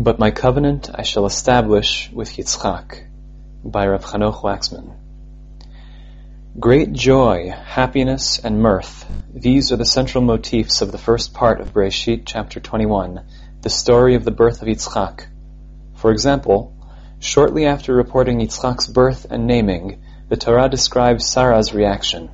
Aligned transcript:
But 0.00 0.20
my 0.20 0.30
covenant 0.30 0.88
I 0.94 1.02
shall 1.02 1.26
establish 1.26 2.08
with 2.12 2.36
Yitzchak 2.36 3.02
by 3.64 3.84
Rav 3.88 4.04
Chanoch 4.04 4.42
Waxman. 4.42 4.92
Great 6.56 6.92
joy, 6.92 7.50
happiness, 7.50 8.38
and 8.38 8.62
mirth, 8.62 9.10
these 9.34 9.72
are 9.72 9.76
the 9.76 9.84
central 9.84 10.22
motifs 10.22 10.82
of 10.82 10.92
the 10.92 10.98
first 10.98 11.34
part 11.34 11.60
of 11.60 11.72
Bereshit 11.72 12.22
chapter 12.26 12.60
21, 12.60 13.22
the 13.62 13.70
story 13.70 14.14
of 14.14 14.24
the 14.24 14.30
birth 14.30 14.62
of 14.62 14.68
Yitzchak. 14.68 15.26
For 15.96 16.12
example, 16.12 16.76
shortly 17.18 17.66
after 17.66 17.92
reporting 17.92 18.38
Yitzchak's 18.38 18.86
birth 18.86 19.26
and 19.28 19.48
naming, 19.48 20.00
the 20.28 20.36
Torah 20.36 20.68
describes 20.68 21.28
Sarah's 21.28 21.74
reaction. 21.74 22.30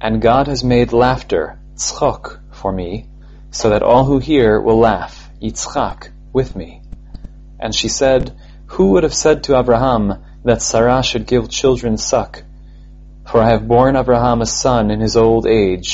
And 0.00 0.22
God 0.22 0.46
has 0.46 0.64
made 0.64 0.94
laughter, 0.94 1.60
tzchok, 1.74 2.40
for 2.54 2.72
me, 2.72 3.06
so 3.50 3.68
that 3.68 3.82
all 3.82 4.06
who 4.06 4.18
hear 4.18 4.58
will 4.58 4.78
laugh, 4.78 5.28
Yitzchak, 5.42 6.12
with 6.38 6.54
me. 6.54 6.80
And 7.58 7.74
she 7.74 7.88
said, 7.88 8.22
Who 8.74 8.92
would 8.92 9.02
have 9.02 9.22
said 9.24 9.42
to 9.44 9.58
Abraham 9.58 10.22
that 10.44 10.62
Sarah 10.62 11.02
should 11.02 11.26
give 11.26 11.50
children 11.50 11.98
suck? 11.98 12.44
For 13.26 13.42
I 13.42 13.48
have 13.50 13.66
borne 13.66 13.96
Abraham 13.96 14.40
a 14.40 14.46
son 14.46 14.92
in 14.92 15.00
his 15.00 15.16
old 15.16 15.48
age. 15.48 15.88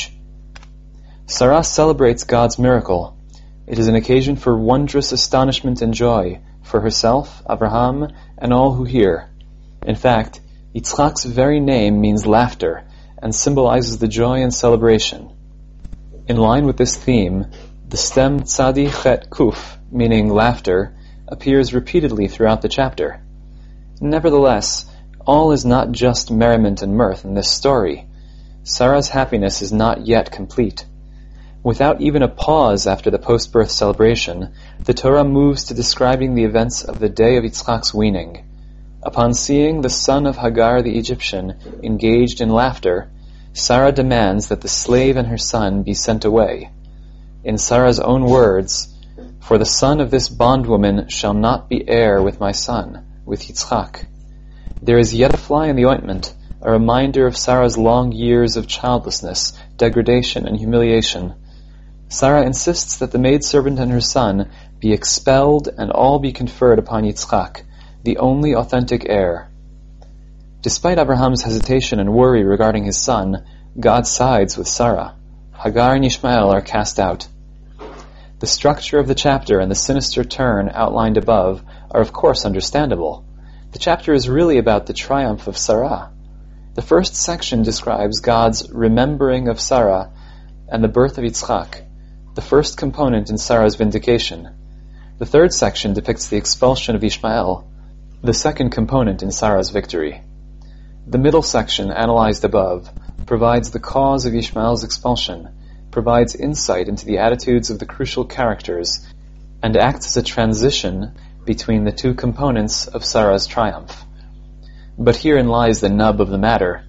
Sarah 1.25 1.63
celebrates 1.63 2.25
God's 2.25 2.59
miracle. 2.59 3.17
It 3.65 3.79
is 3.79 3.87
an 3.87 3.95
occasion 3.95 4.35
for 4.35 4.55
wondrous 4.55 5.11
astonishment 5.11 5.81
and 5.81 5.95
joy 5.95 6.41
for 6.61 6.79
herself, 6.79 7.41
Abraham, 7.49 8.07
and 8.37 8.53
all 8.53 8.71
who 8.73 8.83
hear. 8.83 9.27
In 9.81 9.95
fact, 9.95 10.41
Yitzchak's 10.75 11.25
very 11.25 11.59
name 11.59 11.99
means 11.99 12.27
laughter 12.27 12.83
and 13.17 13.33
symbolizes 13.33 13.97
the 13.97 14.13
joy 14.21 14.43
and 14.43 14.53
celebration. 14.53 15.21
In 16.27 16.37
line 16.37 16.65
with 16.67 16.77
this 16.77 16.95
theme, 16.95 17.47
the 17.87 17.97
stem 17.97 18.41
tzadi 18.41 18.87
chet 19.01 19.29
kuf, 19.29 19.77
meaning 19.95 20.29
laughter, 20.29 20.93
appears 21.27 21.73
repeatedly 21.73 22.27
throughout 22.27 22.61
the 22.61 22.69
chapter. 22.69 23.21
Nevertheless, 24.01 24.85
all 25.25 25.53
is 25.53 25.65
not 25.65 25.91
just 25.91 26.29
merriment 26.29 26.81
and 26.81 26.95
mirth 26.95 27.25
in 27.25 27.33
this 27.33 27.49
story. 27.49 28.05
Sarah's 28.63 29.09
happiness 29.09 29.61
is 29.61 29.71
not 29.71 30.05
yet 30.05 30.31
complete. 30.31 30.85
Without 31.63 32.01
even 32.01 32.21
a 32.21 32.27
pause 32.27 32.85
after 32.85 33.09
the 33.09 33.17
post-birth 33.17 33.71
celebration, 33.71 34.53
the 34.83 34.93
Torah 34.93 35.23
moves 35.23 35.63
to 35.65 35.73
describing 35.73 36.35
the 36.35 36.43
events 36.43 36.83
of 36.83 36.99
the 36.99 37.09
day 37.09 37.37
of 37.37 37.43
Yitzchak's 37.43 37.93
weaning. 37.93 38.45
Upon 39.01 39.33
seeing 39.33 39.81
the 39.81 39.89
son 39.89 40.27
of 40.27 40.37
Hagar 40.37 40.81
the 40.81 40.97
Egyptian 40.97 41.55
engaged 41.81 42.41
in 42.41 42.49
laughter, 42.49 43.09
Sarah 43.53 43.91
demands 43.91 44.49
that 44.49 44.61
the 44.61 44.67
slave 44.67 45.15
and 45.15 45.27
her 45.27 45.37
son 45.37 45.83
be 45.83 45.93
sent 45.93 46.25
away. 46.25 46.69
In 47.43 47.57
Sarah's 47.57 47.99
own 47.99 48.25
words, 48.25 48.94
For 49.45 49.59
the 49.59 49.65
son 49.65 50.01
of 50.01 50.09
this 50.09 50.27
bondwoman 50.27 51.07
shall 51.09 51.35
not 51.35 51.69
be 51.69 51.87
heir 51.87 52.19
with 52.19 52.39
my 52.39 52.51
son, 52.51 53.05
with 53.27 53.43
Yitzchak. 53.43 54.07
There 54.81 54.97
is 54.97 55.13
yet 55.13 55.35
a 55.35 55.37
fly 55.37 55.67
in 55.67 55.75
the 55.75 55.85
ointment, 55.85 56.33
a 56.63 56.71
reminder 56.71 57.27
of 57.27 57.37
Sarah's 57.37 57.77
long 57.77 58.11
years 58.11 58.57
of 58.57 58.65
childlessness, 58.65 59.53
degradation, 59.77 60.47
and 60.47 60.57
humiliation. 60.57 61.35
Sarah 62.09 62.41
insists 62.41 62.97
that 62.97 63.11
the 63.11 63.19
maidservant 63.19 63.77
and 63.77 63.91
her 63.91 64.01
son 64.01 64.49
be 64.79 64.93
expelled 64.93 65.69
and 65.77 65.91
all 65.91 66.17
be 66.17 66.31
conferred 66.31 66.79
upon 66.79 67.03
Yitzchak, 67.03 67.61
the 68.03 68.17
only 68.17 68.55
authentic 68.55 69.05
heir. 69.07 69.51
Despite 70.63 70.97
Abraham's 70.97 71.43
hesitation 71.43 71.99
and 71.99 72.15
worry 72.15 72.43
regarding 72.43 72.85
his 72.85 72.97
son, 72.97 73.45
God 73.79 74.07
sides 74.07 74.57
with 74.57 74.67
Sarah. 74.67 75.13
Hagar 75.53 75.93
and 75.93 76.03
Ishmael 76.03 76.49
are 76.49 76.61
cast 76.61 76.99
out. 76.99 77.27
The 78.37 78.47
structure 78.47 78.99
of 78.99 79.07
the 79.07 79.15
chapter 79.15 79.59
and 79.59 79.71
the 79.71 79.75
sinister 79.75 80.25
turn 80.25 80.69
outlined 80.73 81.15
above 81.15 81.63
are 81.89 82.01
of 82.01 82.11
course 82.11 82.43
understandable. 82.43 83.25
The 83.71 83.79
chapter 83.79 84.13
is 84.13 84.27
really 84.27 84.57
about 84.57 84.87
the 84.87 84.93
triumph 84.93 85.47
of 85.47 85.57
Sarah. 85.57 86.11
The 86.73 86.81
first 86.81 87.15
section 87.15 87.63
describes 87.63 88.19
God's 88.19 88.69
remembering 88.69 89.47
of 89.47 89.61
Sarah 89.61 90.11
and 90.67 90.83
the 90.83 90.89
birth 90.89 91.17
of 91.17 91.23
Yitzchak, 91.23 91.85
the 92.33 92.41
first 92.41 92.77
component 92.77 93.29
in 93.29 93.37
Sarah's 93.37 93.75
vindication. 93.75 94.49
The 95.17 95.25
third 95.25 95.53
section 95.53 95.93
depicts 95.93 96.27
the 96.27 96.35
expulsion 96.35 96.97
of 96.97 97.05
Ishmael, 97.05 97.65
the 98.21 98.33
second 98.33 98.71
component 98.71 99.23
in 99.23 99.31
Sarah's 99.31 99.69
victory. 99.69 100.21
The 101.07 101.19
middle 101.19 101.41
section, 101.41 101.89
analyzed 101.89 102.43
above, 102.43 102.89
provides 103.25 103.71
the 103.71 103.79
cause 103.79 104.25
of 104.25 104.35
Ishmael's 104.35 104.83
expulsion, 104.83 105.54
provides 105.95 106.35
insight 106.35 106.89
into 106.89 107.05
the 107.05 107.19
attitudes 107.19 107.69
of 107.69 107.79
the 107.79 107.85
crucial 107.85 108.25
characters, 108.25 108.99
and 109.63 109.77
acts 109.77 110.07
as 110.07 110.17
a 110.17 110.21
transition 110.21 111.15
between 111.45 111.85
the 111.85 111.91
two 111.93 112.13
components 112.13 112.85
of 112.87 113.05
Sarah's 113.05 113.47
triumph. 113.47 114.03
But 114.97 115.15
herein 115.15 115.47
lies 115.47 115.79
the 115.79 115.87
nub 115.87 116.19
of 116.19 116.27
the 116.27 116.37
matter. 116.37 116.83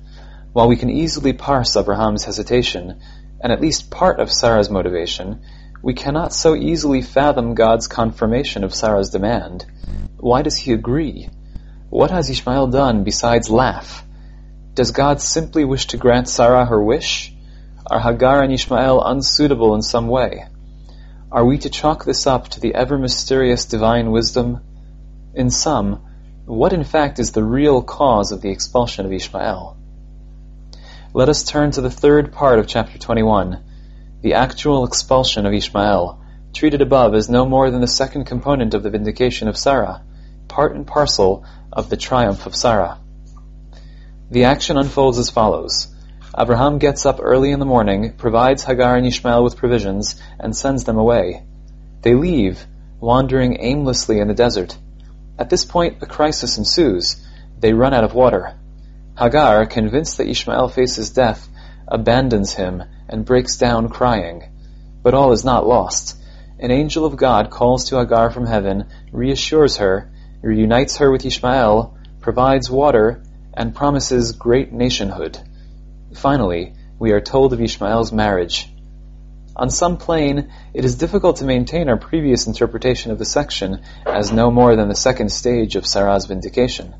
While 0.52 0.66
we 0.66 0.74
can 0.74 0.90
easily 0.90 1.32
parse 1.32 1.76
Abraham's 1.76 2.24
hesitation, 2.24 3.00
and 3.40 3.52
at 3.52 3.60
least 3.60 3.92
part 3.92 4.18
of 4.18 4.32
Sarah's 4.32 4.70
motivation, 4.70 5.40
we 5.84 5.94
cannot 5.94 6.32
so 6.32 6.56
easily 6.56 7.00
fathom 7.00 7.54
God's 7.54 7.86
confirmation 7.86 8.64
of 8.64 8.74
Sarah's 8.74 9.10
demand. 9.10 9.66
Why 10.18 10.42
does 10.42 10.56
he 10.56 10.72
agree? 10.72 11.28
What 11.90 12.10
has 12.10 12.28
Ishmael 12.28 12.66
done 12.66 13.04
besides 13.04 13.48
laugh? 13.48 14.02
Does 14.74 14.90
God 14.90 15.20
simply 15.20 15.64
wish 15.64 15.86
to 15.88 15.96
grant 15.96 16.28
Sarah 16.28 16.66
her 16.66 16.82
wish? 16.82 17.35
Are 17.88 18.00
Hagar 18.00 18.42
and 18.42 18.52
Ishmael 18.52 19.00
unsuitable 19.00 19.76
in 19.76 19.82
some 19.82 20.08
way? 20.08 20.46
Are 21.30 21.44
we 21.44 21.58
to 21.58 21.70
chalk 21.70 22.04
this 22.04 22.26
up 22.26 22.48
to 22.48 22.60
the 22.60 22.74
ever 22.74 22.98
mysterious 22.98 23.64
divine 23.64 24.10
wisdom? 24.10 24.60
In 25.34 25.50
sum, 25.50 26.02
what 26.46 26.72
in 26.72 26.82
fact 26.82 27.20
is 27.20 27.30
the 27.30 27.44
real 27.44 27.82
cause 27.82 28.32
of 28.32 28.40
the 28.40 28.50
expulsion 28.50 29.06
of 29.06 29.12
Ishmael? 29.12 29.76
Let 31.14 31.28
us 31.28 31.44
turn 31.44 31.70
to 31.72 31.80
the 31.80 31.90
third 31.90 32.32
part 32.32 32.58
of 32.58 32.66
chapter 32.66 32.98
21, 32.98 33.62
the 34.20 34.34
actual 34.34 34.84
expulsion 34.84 35.46
of 35.46 35.54
Ishmael, 35.54 36.20
treated 36.52 36.82
above 36.82 37.14
as 37.14 37.30
no 37.30 37.46
more 37.46 37.70
than 37.70 37.82
the 37.82 37.86
second 37.86 38.24
component 38.24 38.74
of 38.74 38.82
the 38.82 38.90
vindication 38.90 39.46
of 39.46 39.56
Sarah, 39.56 40.02
part 40.48 40.74
and 40.74 40.84
parcel 40.84 41.44
of 41.72 41.88
the 41.88 41.96
triumph 41.96 42.46
of 42.46 42.56
Sarah. 42.56 42.98
The 44.32 44.44
action 44.44 44.76
unfolds 44.76 45.18
as 45.18 45.30
follows. 45.30 45.92
Abraham 46.38 46.76
gets 46.76 47.06
up 47.06 47.18
early 47.22 47.50
in 47.50 47.60
the 47.60 47.64
morning, 47.64 48.12
provides 48.12 48.62
Hagar 48.62 48.96
and 48.96 49.06
Ishmael 49.06 49.42
with 49.42 49.56
provisions, 49.56 50.20
and 50.38 50.54
sends 50.54 50.84
them 50.84 50.98
away. 50.98 51.42
They 52.02 52.14
leave, 52.14 52.66
wandering 53.00 53.56
aimlessly 53.58 54.20
in 54.20 54.28
the 54.28 54.34
desert. 54.34 54.76
At 55.38 55.48
this 55.48 55.64
point, 55.64 56.02
a 56.02 56.06
crisis 56.06 56.58
ensues. 56.58 57.16
They 57.58 57.72
run 57.72 57.94
out 57.94 58.04
of 58.04 58.12
water. 58.12 58.54
Hagar, 59.18 59.64
convinced 59.64 60.18
that 60.18 60.28
Ishmael 60.28 60.68
faces 60.68 61.08
death, 61.08 61.48
abandons 61.88 62.52
him 62.52 62.82
and 63.08 63.24
breaks 63.24 63.56
down 63.56 63.88
crying. 63.88 64.42
But 65.02 65.14
all 65.14 65.32
is 65.32 65.44
not 65.44 65.66
lost. 65.66 66.18
An 66.58 66.70
angel 66.70 67.06
of 67.06 67.16
God 67.16 67.48
calls 67.48 67.84
to 67.84 67.98
Hagar 67.98 68.30
from 68.30 68.44
heaven, 68.44 68.88
reassures 69.10 69.78
her, 69.78 70.10
reunites 70.42 70.98
her 70.98 71.10
with 71.10 71.24
Ishmael, 71.24 71.96
provides 72.20 72.70
water, 72.70 73.22
and 73.54 73.74
promises 73.74 74.32
great 74.32 74.70
nationhood. 74.70 75.38
Finally, 76.16 76.72
we 76.98 77.12
are 77.12 77.20
told 77.20 77.52
of 77.52 77.60
Ishmael's 77.60 78.10
marriage. 78.10 78.72
On 79.54 79.68
some 79.68 79.98
plane, 79.98 80.50
it 80.72 80.84
is 80.84 80.96
difficult 80.96 81.36
to 81.36 81.44
maintain 81.44 81.90
our 81.90 81.98
previous 81.98 82.46
interpretation 82.46 83.12
of 83.12 83.18
the 83.18 83.24
section 83.26 83.82
as 84.06 84.32
no 84.32 84.50
more 84.50 84.76
than 84.76 84.88
the 84.88 84.94
second 84.94 85.30
stage 85.30 85.76
of 85.76 85.86
Sarah's 85.86 86.24
vindication. 86.24 86.94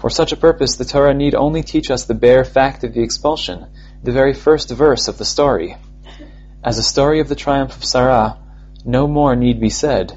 For 0.00 0.08
such 0.08 0.32
a 0.32 0.36
purpose, 0.36 0.76
the 0.76 0.86
Torah 0.86 1.14
need 1.14 1.34
only 1.34 1.62
teach 1.62 1.90
us 1.90 2.04
the 2.04 2.14
bare 2.14 2.44
fact 2.44 2.84
of 2.84 2.94
the 2.94 3.02
expulsion, 3.02 3.66
the 4.02 4.12
very 4.12 4.32
first 4.32 4.70
verse 4.70 5.08
of 5.08 5.18
the 5.18 5.26
story. 5.26 5.76
As 6.64 6.78
a 6.78 6.82
story 6.82 7.20
of 7.20 7.28
the 7.28 7.34
triumph 7.34 7.76
of 7.76 7.84
Sarah, 7.84 8.38
no 8.84 9.06
more 9.06 9.36
need 9.36 9.60
be 9.60 9.70
said. 9.70 10.12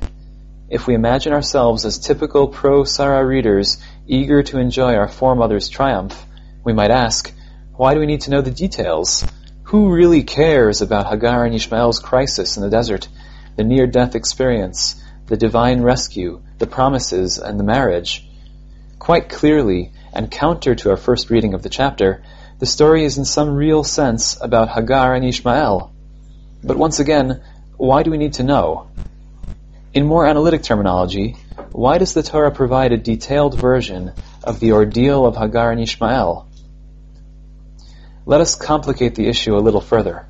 If 0.70 0.88
we 0.88 0.96
imagine 0.96 1.34
ourselves 1.34 1.86
as 1.86 2.00
typical 2.00 2.48
pro-Sarah 2.48 3.26
readers 3.26 3.78
eager 4.08 4.42
to 4.44 4.58
enjoy 4.58 4.96
our 4.96 5.10
foremother's 5.10 5.70
triumph, 5.70 6.26
we 6.64 6.74
might 6.74 6.92
ask, 6.92 7.32
why 7.78 7.94
do 7.94 8.00
we 8.00 8.06
need 8.06 8.22
to 8.22 8.32
know 8.32 8.42
the 8.42 8.52
details? 8.52 9.26
Who 9.64 9.92
really 9.92 10.24
cares 10.24 10.82
about 10.82 11.08
Hagar 11.08 11.44
and 11.44 11.54
Ishmael's 11.54 12.00
crisis 12.00 12.56
in 12.56 12.64
the 12.64 12.70
desert, 12.70 13.08
the 13.58 13.64
near-death 13.64 14.16
experience, 14.16 15.02
the 15.28 15.36
divine 15.36 15.82
rescue, 15.82 16.42
the 16.58 16.68
promises, 16.68 17.38
and 17.38 17.60
the 17.60 17.64
marriage? 17.64 18.26
Quite 18.98 19.28
clearly, 19.28 19.92
and 20.14 20.32
counter 20.32 20.76
to 20.76 20.92
our 20.92 20.98
first 20.98 21.30
reading 21.30 21.54
of 21.54 21.64
the 21.64 21.70
chapter, 21.70 22.24
the 22.60 22.66
story 22.66 23.04
is 23.04 23.18
in 23.18 23.26
some 23.26 23.56
real 23.56 23.84
sense 23.84 24.38
about 24.40 24.70
Hagar 24.70 25.14
and 25.14 25.26
Ishmael. 25.26 25.92
But 26.64 26.78
once 26.78 27.00
again, 27.00 27.44
why 27.76 28.04
do 28.04 28.12
we 28.12 28.18
need 28.18 28.34
to 28.34 28.44
know? 28.44 28.88
In 29.94 30.06
more 30.06 30.26
analytic 30.26 30.64
terminology, 30.64 31.36
why 31.72 31.98
does 31.98 32.14
the 32.14 32.24
Torah 32.24 32.52
provide 32.52 32.94
a 32.94 32.98
detailed 32.98 33.60
version 33.60 34.14
of 34.44 34.62
the 34.62 34.72
ordeal 34.72 35.26
of 35.26 35.36
Hagar 35.36 35.72
and 35.72 35.82
Ishmael? 35.82 36.48
Let 38.28 38.42
us 38.42 38.56
complicate 38.56 39.14
the 39.14 39.28
issue 39.28 39.56
a 39.56 39.62
little 39.62 39.82
further. 39.82 40.26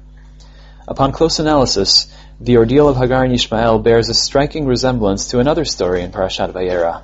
Upon 0.86 1.14
close 1.14 1.40
analysis, 1.40 2.14
the 2.42 2.58
ordeal 2.58 2.90
of 2.90 2.98
Hagar 2.98 3.24
and 3.24 3.34
Ishmael 3.34 3.80
bears 3.80 4.10
a 4.10 4.14
striking 4.14 4.66
resemblance 4.66 5.30
to 5.30 5.40
another 5.40 5.64
story 5.64 6.02
in 6.02 6.12
Parashat 6.12 6.52
Vayera. 6.52 7.04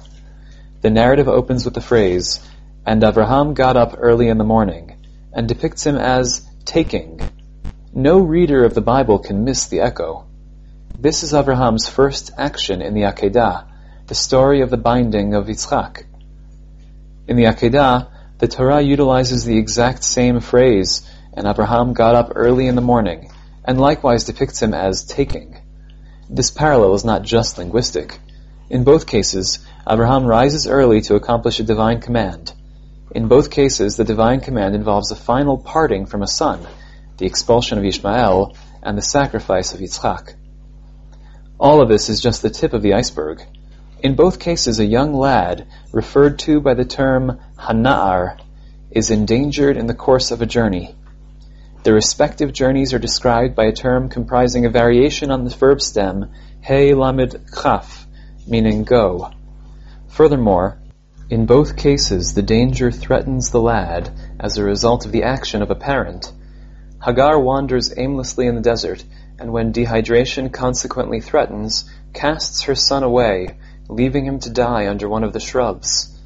The 0.82 0.90
narrative 0.90 1.30
opens 1.30 1.64
with 1.64 1.76
the 1.76 1.82
phrase, 1.82 2.42
And 2.86 3.02
Avraham 3.04 3.54
got 3.54 3.78
up 3.78 3.96
early 3.98 4.28
in 4.28 4.38
the 4.38 4.44
morning, 4.44 4.98
and 5.32 5.48
depicts 5.48 5.86
him 5.86 5.96
as 5.96 6.46
taking. 6.66 7.22
No 7.94 8.20
reader 8.20 8.66
of 8.66 8.74
the 8.74 8.82
Bible 8.82 9.20
can 9.20 9.46
miss 9.46 9.68
the 9.68 9.80
echo. 9.80 10.26
This 11.00 11.24
is 11.24 11.32
Avraham's 11.32 11.88
first 11.88 12.32
action 12.38 12.82
in 12.82 12.94
the 12.94 13.04
Akedah, 13.04 13.66
the 14.08 14.16
story 14.16 14.60
of 14.60 14.70
the 14.70 14.78
binding 14.78 15.36
of 15.36 15.46
Yitzchak. 15.46 16.04
In 17.30 17.38
the 17.38 17.46
Akedah, 17.46 18.08
the 18.42 18.48
Torah 18.48 18.82
utilizes 18.82 19.46
the 19.46 19.60
exact 19.60 20.04
same 20.04 20.40
phrase, 20.40 21.08
and 21.32 21.46
Abraham 21.46 21.94
got 21.94 22.16
up 22.16 22.32
early 22.34 22.66
in 22.66 22.74
the 22.74 22.82
morning, 22.82 23.32
and 23.64 23.80
likewise 23.80 24.24
depicts 24.24 24.60
him 24.60 24.74
as 24.74 25.04
taking. 25.04 25.60
This 26.28 26.50
parallel 26.50 26.96
is 26.96 27.06
not 27.06 27.22
just 27.22 27.60
linguistic. 27.60 28.18
In 28.68 28.84
both 28.84 29.06
cases, 29.06 29.60
Abraham 29.88 30.26
rises 30.26 30.66
early 30.66 31.02
to 31.02 31.14
accomplish 31.14 31.60
a 31.60 31.64
divine 31.64 32.02
command. 32.02 32.52
In 33.12 33.28
both 33.28 33.52
cases, 33.52 33.96
the 33.96 34.06
divine 34.06 34.40
command 34.40 34.74
involves 34.74 35.12
a 35.12 35.16
final 35.16 35.60
parting 35.60 36.08
from 36.08 36.24
a 36.24 36.28
son, 36.28 36.66
the 37.18 37.28
expulsion 37.28 37.78
of 37.78 37.86
Ishmael, 37.86 38.58
and 38.82 38.98
the 38.98 39.04
sacrifice 39.04 39.76
of 39.76 39.82
Yitzchak. 39.82 40.34
All 41.60 41.80
of 41.80 41.90
this 41.90 42.10
is 42.10 42.20
just 42.20 42.42
the 42.42 42.50
tip 42.50 42.74
of 42.74 42.82
the 42.82 42.96
iceberg. 42.96 43.44
In 44.02 44.16
both 44.16 44.40
cases, 44.40 44.80
a 44.80 44.86
young 44.86 45.14
lad, 45.14 45.68
referred 45.92 46.40
to 46.40 46.60
by 46.60 46.74
the 46.74 46.86
term 46.86 47.40
Hana'ar, 47.60 48.38
is 48.90 49.12
endangered 49.12 49.78
in 49.78 49.86
the 49.86 49.94
course 49.94 50.32
of 50.32 50.42
a 50.42 50.48
journey. 50.48 50.96
The 51.84 51.94
respective 51.94 52.52
journeys 52.52 52.94
are 52.94 53.00
described 53.00 53.56
by 53.56 53.66
a 53.66 53.72
term 53.72 54.10
comprising 54.10 54.66
a 54.66 54.72
variation 54.72 55.30
on 55.30 55.44
the 55.44 55.56
verb 55.56 55.82
stem 55.82 56.32
he 56.64 56.96
lamed 56.96 57.40
chaf, 57.54 58.08
meaning 58.48 58.86
go. 58.86 59.30
Furthermore, 60.08 60.80
in 61.30 61.46
both 61.46 61.78
cases 61.78 62.34
the 62.34 62.42
danger 62.42 62.90
threatens 62.90 63.52
the 63.52 63.62
lad 63.62 64.10
as 64.40 64.58
a 64.58 64.64
result 64.64 65.06
of 65.06 65.12
the 65.12 65.24
action 65.24 65.62
of 65.62 65.70
a 65.70 65.76
parent. 65.76 66.34
Hagar 67.06 67.40
wanders 67.40 67.94
aimlessly 67.96 68.48
in 68.48 68.56
the 68.56 68.62
desert, 68.62 69.04
and 69.40 69.54
when 69.54 69.72
dehydration 69.72 70.52
consequently 70.52 71.22
threatens, 71.22 71.86
casts 72.14 72.64
her 72.64 72.76
son 72.76 73.04
away, 73.04 73.58
leaving 73.92 74.26
him 74.26 74.40
to 74.40 74.50
die 74.50 74.88
under 74.88 75.10
one 75.10 75.24
of 75.24 75.34
the 75.34 75.40
shrubs. 75.40 76.18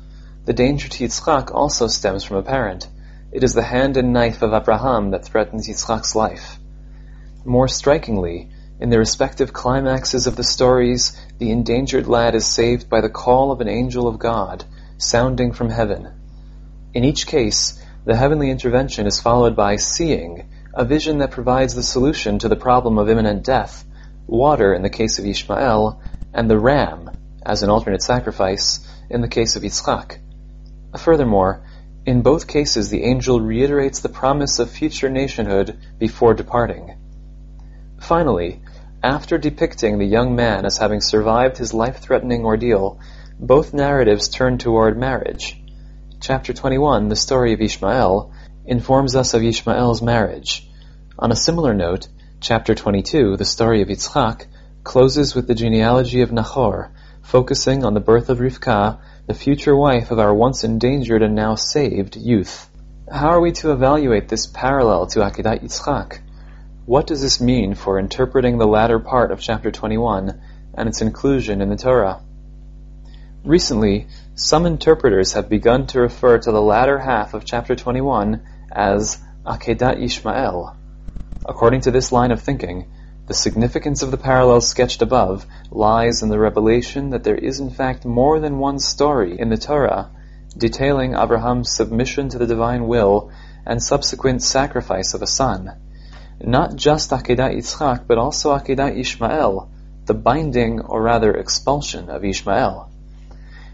The 0.46 0.54
danger 0.54 0.88
to 0.88 1.04
Yitzchak 1.04 1.52
also 1.52 1.88
stems 1.88 2.24
from 2.24 2.38
a 2.38 2.44
parent. 2.44 2.88
It 3.32 3.44
is 3.44 3.56
the 3.56 3.64
hand 3.64 3.98
and 3.98 4.14
knife 4.14 4.44
of 4.44 4.54
Abraham 4.54 5.10
that 5.12 5.26
threatens 5.26 5.68
Yitzchak's 5.68 6.16
life. 6.16 6.60
More 7.44 7.68
strikingly, 7.68 8.52
in 8.80 8.92
the 8.92 9.00
respective 9.00 9.52
climaxes 9.52 10.28
of 10.28 10.36
the 10.36 10.44
stories, 10.44 11.20
the 11.40 11.50
endangered 11.50 12.08
lad 12.08 12.36
is 12.36 12.46
saved 12.46 12.88
by 12.88 13.02
the 13.02 13.10
call 13.10 13.52
of 13.52 13.62
an 13.62 13.68
angel 13.68 14.08
of 14.08 14.20
God, 14.20 14.64
sounding 15.00 15.52
from 15.52 15.70
heaven. 15.70 16.10
In 16.94 17.04
each 17.04 17.26
case, 17.26 17.82
the 18.06 18.16
heavenly 18.16 18.52
intervention 18.52 19.08
is 19.08 19.20
followed 19.20 19.56
by 19.56 19.78
seeing, 19.78 20.48
a 20.72 20.86
vision 20.86 21.18
that 21.18 21.32
provides 21.32 21.74
the 21.74 21.82
solution 21.82 22.38
to 22.40 22.48
the 22.48 22.56
problem 22.56 23.00
of 23.00 23.10
imminent 23.10 23.44
death, 23.44 23.84
water 24.28 24.72
in 24.72 24.84
the 24.84 24.90
case 24.90 25.18
of 25.18 25.26
Ishmael, 25.26 26.00
and 26.32 26.48
the 26.48 26.60
ram, 26.60 27.10
as 27.45 27.63
an 27.63 27.69
alternate 27.69 28.01
sacrifice, 28.01 28.80
in 29.09 29.21
the 29.21 29.27
case 29.27 29.56
of 29.56 29.63
Yitzchak. 29.63 30.19
Furthermore, 30.97 31.63
in 32.06 32.21
both 32.21 32.47
cases, 32.47 32.89
the 32.89 33.03
angel 33.03 33.42
reiterates 33.42 34.00
the 34.00 34.09
promise 34.09 34.59
of 34.59 34.69
future 34.69 35.09
nationhood 35.09 35.77
before 36.00 36.33
departing. 36.33 36.97
Finally, 38.00 38.62
after 39.03 39.38
depicting 39.38 39.97
the 39.97 40.06
young 40.06 40.36
man 40.36 40.65
as 40.65 40.77
having 40.77 41.01
survived 41.01 41.57
his 41.57 41.74
life-threatening 41.74 42.45
ordeal, 42.45 43.00
both 43.39 43.74
narratives 43.74 44.30
turn 44.30 44.57
toward 44.57 44.97
marriage. 44.97 45.62
Chapter 46.21 46.53
21, 46.53 47.09
the 47.09 47.15
story 47.15 47.53
of 47.53 47.62
Ishmael, 47.62 48.31
informs 48.65 49.15
us 49.15 49.33
of 49.33 49.44
Ishmael's 49.44 50.01
marriage. 50.01 50.68
On 51.19 51.31
a 51.31 51.36
similar 51.36 51.74
note, 51.74 52.07
chapter 52.39 52.74
22, 52.74 53.38
the 53.38 53.45
story 53.45 53.81
of 53.81 53.89
Yitzchak, 53.89 54.47
closes 54.83 55.36
with 55.36 55.47
the 55.47 55.56
genealogy 55.56 56.21
of 56.21 56.31
Nahor, 56.31 56.92
focusing 57.25 57.83
on 57.83 57.95
the 57.95 58.00
birth 58.00 58.30
of 58.30 58.38
Rivkah 58.38 59.00
the 59.27 59.33
future 59.33 59.75
wife 59.75 60.12
of 60.12 60.19
our 60.19 60.33
once 60.33 60.63
endangered 60.63 61.24
and 61.24 61.33
now 61.33 61.56
saved 61.56 62.16
youth. 62.16 62.69
How 63.12 63.30
are 63.30 63.42
we 63.42 63.51
to 63.54 63.72
evaluate 63.72 64.30
this 64.30 64.45
parallel 64.45 65.07
to 65.07 65.19
Akedat 65.19 65.63
Yitzchak? 65.63 66.19
What 66.86 67.07
does 67.07 67.22
this 67.22 67.42
mean 67.42 67.74
for 67.74 67.98
interpreting 67.98 68.60
the 68.60 68.68
latter 68.68 69.00
part 69.00 69.31
of 69.31 69.39
chapter 69.39 69.72
21 69.72 70.39
and 70.75 70.88
its 70.88 71.01
inclusion 71.01 71.62
in 71.62 71.69
the 71.69 71.75
Torah? 71.75 72.22
Recently, 73.44 74.07
some 74.36 74.68
interpreters 74.68 75.33
have 75.33 75.50
begun 75.50 75.88
to 75.88 76.01
refer 76.01 76.38
to 76.38 76.51
the 76.51 76.62
latter 76.62 77.00
half 77.00 77.33
of 77.33 77.44
chapter 77.44 77.75
21 77.75 78.44
as 78.71 79.18
Akedat 79.44 80.00
Ishmael. 80.00 80.78
According 81.44 81.81
to 81.81 81.92
this 81.92 82.12
line 82.12 82.31
of 82.31 82.42
thinking, 82.42 82.86
the 83.27 83.33
significance 83.33 84.04
of 84.04 84.12
the 84.12 84.18
parallels 84.18 84.68
sketched 84.68 85.01
above 85.01 85.45
lies 85.72 86.22
in 86.22 86.30
the 86.30 86.39
revelation 86.39 87.10
that 87.10 87.24
there 87.24 87.36
is 87.36 87.60
in 87.60 87.69
fact 87.69 88.06
more 88.06 88.39
than 88.39 88.60
one 88.60 88.80
story 88.80 89.39
in 89.39 89.50
the 89.50 89.57
Torah 89.57 90.10
detailing 90.57 91.16
Abraham's 91.16 91.72
submission 91.72 92.30
to 92.30 92.38
the 92.38 92.48
divine 92.48 92.88
will 92.88 93.31
and 93.66 93.81
subsequent 93.81 94.44
sacrifice 94.44 95.13
of 95.13 95.22
a 95.22 95.27
son. 95.27 95.72
Not 96.39 96.75
just 96.75 97.12
Akedat 97.12 97.56
Yitzchak, 97.56 98.06
but 98.07 98.18
also 98.18 98.56
Akedat 98.56 98.98
Ishmael, 98.98 99.69
the 100.06 100.13
binding, 100.13 100.81
or 100.81 101.01
rather 101.01 101.33
expulsion, 101.33 102.10
of 102.10 102.24
Ishmael. 102.24 102.92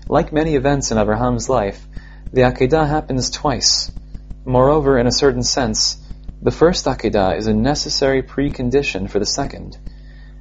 Like 0.07 0.31
many 0.31 0.55
events 0.55 0.91
in 0.91 0.97
Abraham's 0.97 1.49
life, 1.49 1.85
the 2.31 2.41
Akedah 2.41 2.87
happens 2.87 3.29
twice. 3.29 3.91
Moreover, 4.45 4.97
in 4.97 5.07
a 5.07 5.11
certain 5.11 5.43
sense, 5.43 5.97
the 6.43 6.51
first 6.51 6.85
Akedah 6.85 7.37
is 7.37 7.45
a 7.45 7.53
necessary 7.53 8.23
precondition 8.23 9.07
for 9.07 9.19
the 9.19 9.27
second. 9.27 9.77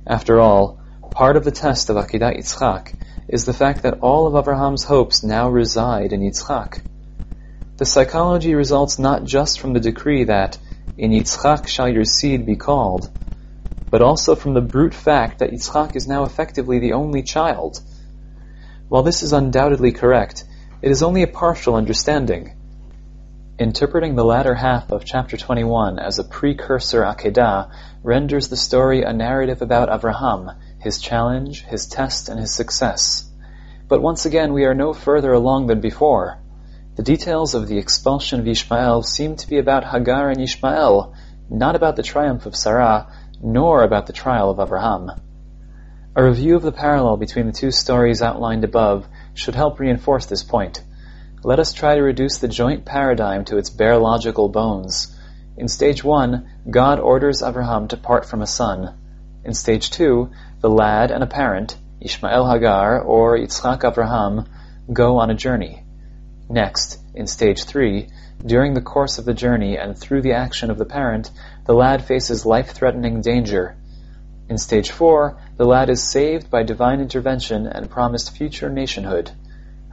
After 0.07 0.41
all, 0.41 0.81
part 1.11 1.37
of 1.37 1.45
the 1.45 1.51
test 1.51 1.91
of 1.91 1.97
Akedah 1.97 2.39
Yitzchak 2.39 2.95
is 3.29 3.45
the 3.45 3.53
fact 3.53 3.83
that 3.83 3.99
all 4.01 4.27
of 4.27 4.35
Abraham's 4.35 4.85
hopes 4.85 5.23
now 5.23 5.51
reside 5.51 6.15
in 6.15 6.23
Yitzchak. 6.23 6.81
The 7.77 7.85
psychology 7.85 8.55
results 8.55 8.99
not 8.99 9.25
just 9.25 9.61
from 9.61 9.75
the 9.75 9.81
decree 9.81 10.25
that, 10.25 10.57
in 10.97 11.11
Yitzchak 11.11 11.69
shall 11.69 11.89
your 11.89 12.05
seed 12.05 12.47
be 12.47 12.57
called, 12.57 13.11
but 13.91 14.01
also 14.01 14.35
from 14.35 14.55
the 14.55 14.63
brute 14.63 14.95
fact 14.95 15.41
that 15.41 15.51
Yitzchak 15.51 15.97
is 15.97 16.09
now 16.09 16.25
effectively 16.25 16.79
the 16.79 16.95
only 16.95 17.23
child. 17.23 17.79
While 18.89 19.03
this 19.03 19.23
is 19.23 19.35
undoubtedly 19.35 19.93
correct, 19.93 20.45
it 20.81 20.91
is 20.91 21.03
only 21.03 21.23
a 21.23 21.27
partial 21.27 21.75
understanding. 21.75 22.57
Interpreting 23.61 24.15
the 24.15 24.25
latter 24.25 24.55
half 24.55 24.91
of 24.91 25.05
chapter 25.05 25.37
21 25.37 25.99
as 25.99 26.19
a 26.19 26.25
precursor 26.25 27.03
Akedah 27.03 27.69
renders 28.03 28.49
the 28.49 28.57
story 28.57 29.03
a 29.03 29.13
narrative 29.13 29.61
about 29.61 29.95
Abraham, 29.95 30.53
his 30.79 30.99
challenge, 30.99 31.63
his 31.65 31.87
test, 31.87 32.31
and 32.31 32.41
his 32.41 32.55
success. 32.55 33.31
But 33.87 34.01
once 34.01 34.25
again, 34.25 34.55
we 34.55 34.65
are 34.65 34.75
no 34.75 34.95
further 34.95 35.35
along 35.35 35.67
than 35.67 35.83
before. 35.83 36.39
The 36.97 37.03
details 37.03 37.55
of 37.55 37.69
the 37.69 37.77
expulsion 37.77 38.41
of 38.41 38.49
Ishmael 38.49 39.03
seem 39.03 39.37
to 39.37 39.47
be 39.47 39.59
about 39.59 39.85
Hagar 39.85 40.31
and 40.31 40.41
Ishmael, 40.41 41.13
not 41.51 41.77
about 41.77 41.97
the 41.97 42.03
triumph 42.03 42.47
of 42.47 42.57
Sarah, 42.57 43.09
nor 43.43 43.83
about 43.83 44.07
the 44.07 44.15
trial 44.15 44.49
of 44.49 44.59
Abraham. 44.59 45.11
A 46.17 46.25
review 46.25 46.57
of 46.57 46.63
the 46.63 46.73
parallel 46.73 47.19
between 47.19 47.45
the 47.45 47.53
two 47.53 47.73
stories 47.73 48.23
outlined 48.23 48.65
above 48.65 49.07
should 49.35 49.55
help 49.55 49.79
reinforce 49.79 50.25
this 50.25 50.43
point. 50.43 50.83
Let 51.43 51.59
us 51.59 51.73
try 51.73 51.95
to 51.95 52.03
reduce 52.03 52.37
the 52.37 52.49
joint 52.49 52.85
paradigm 52.85 53.47
to 53.47 53.57
its 53.57 53.71
bare 53.71 53.97
logical 53.97 54.51
bones. 54.51 55.17
In 55.57 55.69
stage 55.69 56.05
one, 56.05 56.51
God 56.69 57.01
orders 57.01 57.43
Abraham 57.43 57.89
to 57.89 57.97
part 57.97 58.27
from 58.27 58.43
a 58.43 58.47
son. 58.47 58.95
In 59.43 59.55
stage 59.55 59.91
two, 59.91 60.31
the 60.61 60.69
lad 60.69 61.11
and 61.11 61.23
a 61.23 61.27
parent, 61.27 61.79
Ishmael 61.99 62.47
Hagar 62.47 63.01
or 63.01 63.39
Yitzchak 63.39 63.91
Abraham, 63.91 64.45
go 64.93 65.19
on 65.19 65.31
a 65.31 65.35
journey. 65.35 65.83
Next, 66.51 66.99
in 67.15 67.27
stage 67.27 67.65
three, 67.65 68.11
during 68.45 68.75
the 68.75 68.83
course 68.83 69.17
of 69.17 69.25
the 69.25 69.33
journey 69.33 69.79
and 69.79 69.97
through 69.97 70.21
the 70.21 70.35
action 70.35 70.71
of 70.71 70.77
the 70.77 70.85
parent, 70.85 71.31
the 71.65 71.73
lad 71.73 72.05
faces 72.05 72.45
life-threatening 72.45 73.23
danger. 73.23 73.77
In 74.51 74.59
stage 74.59 74.91
four, 74.91 75.39
the 75.57 75.65
lad 75.65 75.89
is 75.89 76.03
saved 76.03 76.51
by 76.51 76.65
divine 76.65 77.01
intervention 77.01 77.67
and 77.67 77.89
promised 77.89 78.37
future 78.37 78.69
nationhood. 78.69 79.31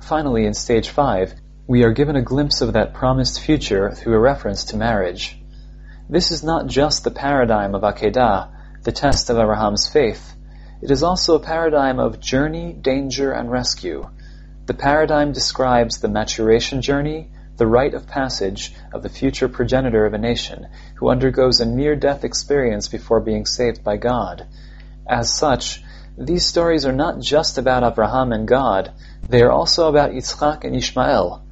Finally, 0.01 0.45
in 0.45 0.53
stage 0.53 0.89
5, 0.89 1.33
we 1.67 1.83
are 1.83 1.91
given 1.91 2.15
a 2.15 2.21
glimpse 2.21 2.61
of 2.61 2.73
that 2.73 2.93
promised 2.93 3.41
future 3.41 3.91
through 3.91 4.15
a 4.15 4.19
reference 4.19 4.65
to 4.65 4.77
marriage. 4.77 5.37
This 6.09 6.31
is 6.31 6.43
not 6.43 6.67
just 6.67 7.03
the 7.03 7.11
paradigm 7.11 7.75
of 7.75 7.81
Akedah, 7.81 8.49
the 8.83 8.91
test 8.93 9.29
of 9.29 9.37
Abraham's 9.37 9.89
faith. 9.89 10.33
It 10.81 10.91
is 10.91 11.03
also 11.03 11.35
a 11.35 11.43
paradigm 11.43 11.99
of 11.99 12.21
journey, 12.21 12.71
danger, 12.71 13.31
and 13.33 13.51
rescue. 13.51 14.09
The 14.67 14.73
paradigm 14.73 15.33
describes 15.33 15.99
the 15.99 16.07
maturation 16.07 16.81
journey, 16.81 17.31
the 17.57 17.67
rite 17.67 17.93
of 17.93 18.07
passage 18.07 18.73
of 18.93 19.03
the 19.03 19.09
future 19.09 19.49
progenitor 19.49 20.05
of 20.05 20.13
a 20.13 20.17
nation 20.17 20.67
who 20.95 21.09
undergoes 21.09 21.59
a 21.59 21.65
near-death 21.65 22.23
experience 22.23 22.87
before 22.87 23.19
being 23.19 23.45
saved 23.45 23.83
by 23.83 23.97
God. 23.97 24.47
As 25.05 25.33
such, 25.33 25.83
these 26.17 26.47
stories 26.47 26.85
are 26.85 26.93
not 26.93 27.19
just 27.19 27.59
about 27.59 27.83
Abraham 27.83 28.31
and 28.31 28.47
God, 28.47 28.91
they 29.29 29.43
are 29.43 29.51
also 29.51 29.87
about 29.87 30.11
Yitzchak 30.11 30.63
and 30.63 30.75
Ishmael. 30.75 31.43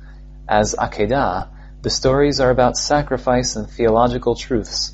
As 0.48 0.74
Akedah, 0.74 1.50
the 1.84 1.90
stories 1.92 2.40
are 2.40 2.50
about 2.50 2.76
sacrifice 2.76 3.56
and 3.56 3.70
theological 3.70 4.34
truths. 4.34 4.94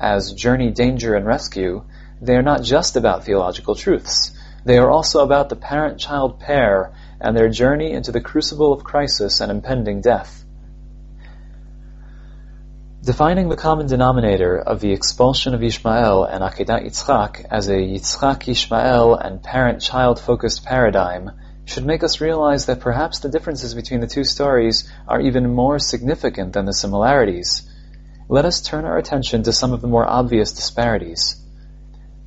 As 0.00 0.32
Journey, 0.32 0.70
Danger, 0.70 1.14
and 1.14 1.26
Rescue, 1.26 1.84
they 2.22 2.36
are 2.36 2.42
not 2.42 2.62
just 2.62 2.96
about 2.96 3.24
theological 3.24 3.74
truths. 3.74 4.32
They 4.64 4.78
are 4.78 4.90
also 4.90 5.22
about 5.22 5.50
the 5.50 5.56
parent-child 5.56 6.40
pair 6.40 6.92
and 7.20 7.36
their 7.36 7.50
journey 7.50 7.92
into 7.92 8.12
the 8.12 8.20
crucible 8.20 8.72
of 8.72 8.82
crisis 8.82 9.40
and 9.40 9.50
impending 9.50 10.00
death. 10.00 10.41
Defining 13.04 13.48
the 13.48 13.56
common 13.56 13.88
denominator 13.88 14.56
of 14.56 14.78
the 14.78 14.92
expulsion 14.92 15.54
of 15.54 15.62
Ishmael 15.64 16.22
and 16.22 16.44
Akedat 16.44 16.84
Yitzchak 16.84 17.44
as 17.50 17.68
a 17.68 17.72
Yitzchak 17.72 18.46
Ishmael 18.46 19.16
and 19.16 19.42
parent-child 19.42 20.20
focused 20.20 20.64
paradigm 20.64 21.32
should 21.64 21.84
make 21.84 22.04
us 22.04 22.20
realize 22.20 22.66
that 22.66 22.78
perhaps 22.78 23.18
the 23.18 23.28
differences 23.28 23.74
between 23.74 23.98
the 23.98 24.06
two 24.06 24.22
stories 24.22 24.88
are 25.08 25.20
even 25.20 25.52
more 25.52 25.80
significant 25.80 26.52
than 26.52 26.64
the 26.64 26.72
similarities. 26.72 27.68
Let 28.28 28.44
us 28.44 28.60
turn 28.60 28.84
our 28.84 28.98
attention 28.98 29.42
to 29.42 29.52
some 29.52 29.72
of 29.72 29.80
the 29.80 29.88
more 29.88 30.06
obvious 30.06 30.52
disparities. 30.52 31.34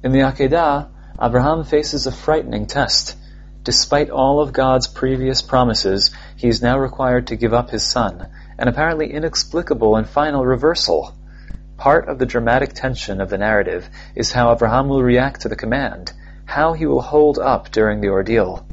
In 0.03 0.11
the 0.11 0.23
Akedah, 0.23 0.89
Abraham 1.21 1.63
faces 1.63 2.05
a 2.05 2.11
frightening 2.11 2.65
test. 2.65 3.15
Despite 3.63 4.09
all 4.09 4.41
of 4.41 4.51
God's 4.51 4.87
previous 4.87 5.41
promises, 5.41 6.13
he 6.35 6.49
is 6.49 6.61
now 6.61 6.77
required 6.77 7.27
to 7.27 7.37
give 7.37 7.53
up 7.53 7.69
his 7.69 7.85
son, 7.85 8.27
an 8.57 8.67
apparently 8.67 9.11
inexplicable 9.11 9.95
and 9.95 10.07
final 10.07 10.45
reversal. 10.45 11.13
Part 11.77 12.07
of 12.07 12.19
the 12.19 12.25
dramatic 12.25 12.73
tension 12.73 13.19
of 13.19 13.29
the 13.29 13.37
narrative 13.37 13.89
is 14.15 14.31
how 14.31 14.53
Abraham 14.53 14.87
will 14.87 15.03
react 15.03 15.41
to 15.41 15.49
the 15.49 15.55
command, 15.55 16.13
how 16.45 16.73
he 16.73 16.85
will 16.85 17.01
hold 17.01 17.37
up 17.37 17.71
during 17.71 18.01
the 18.01 18.09
ordeal. 18.09 18.65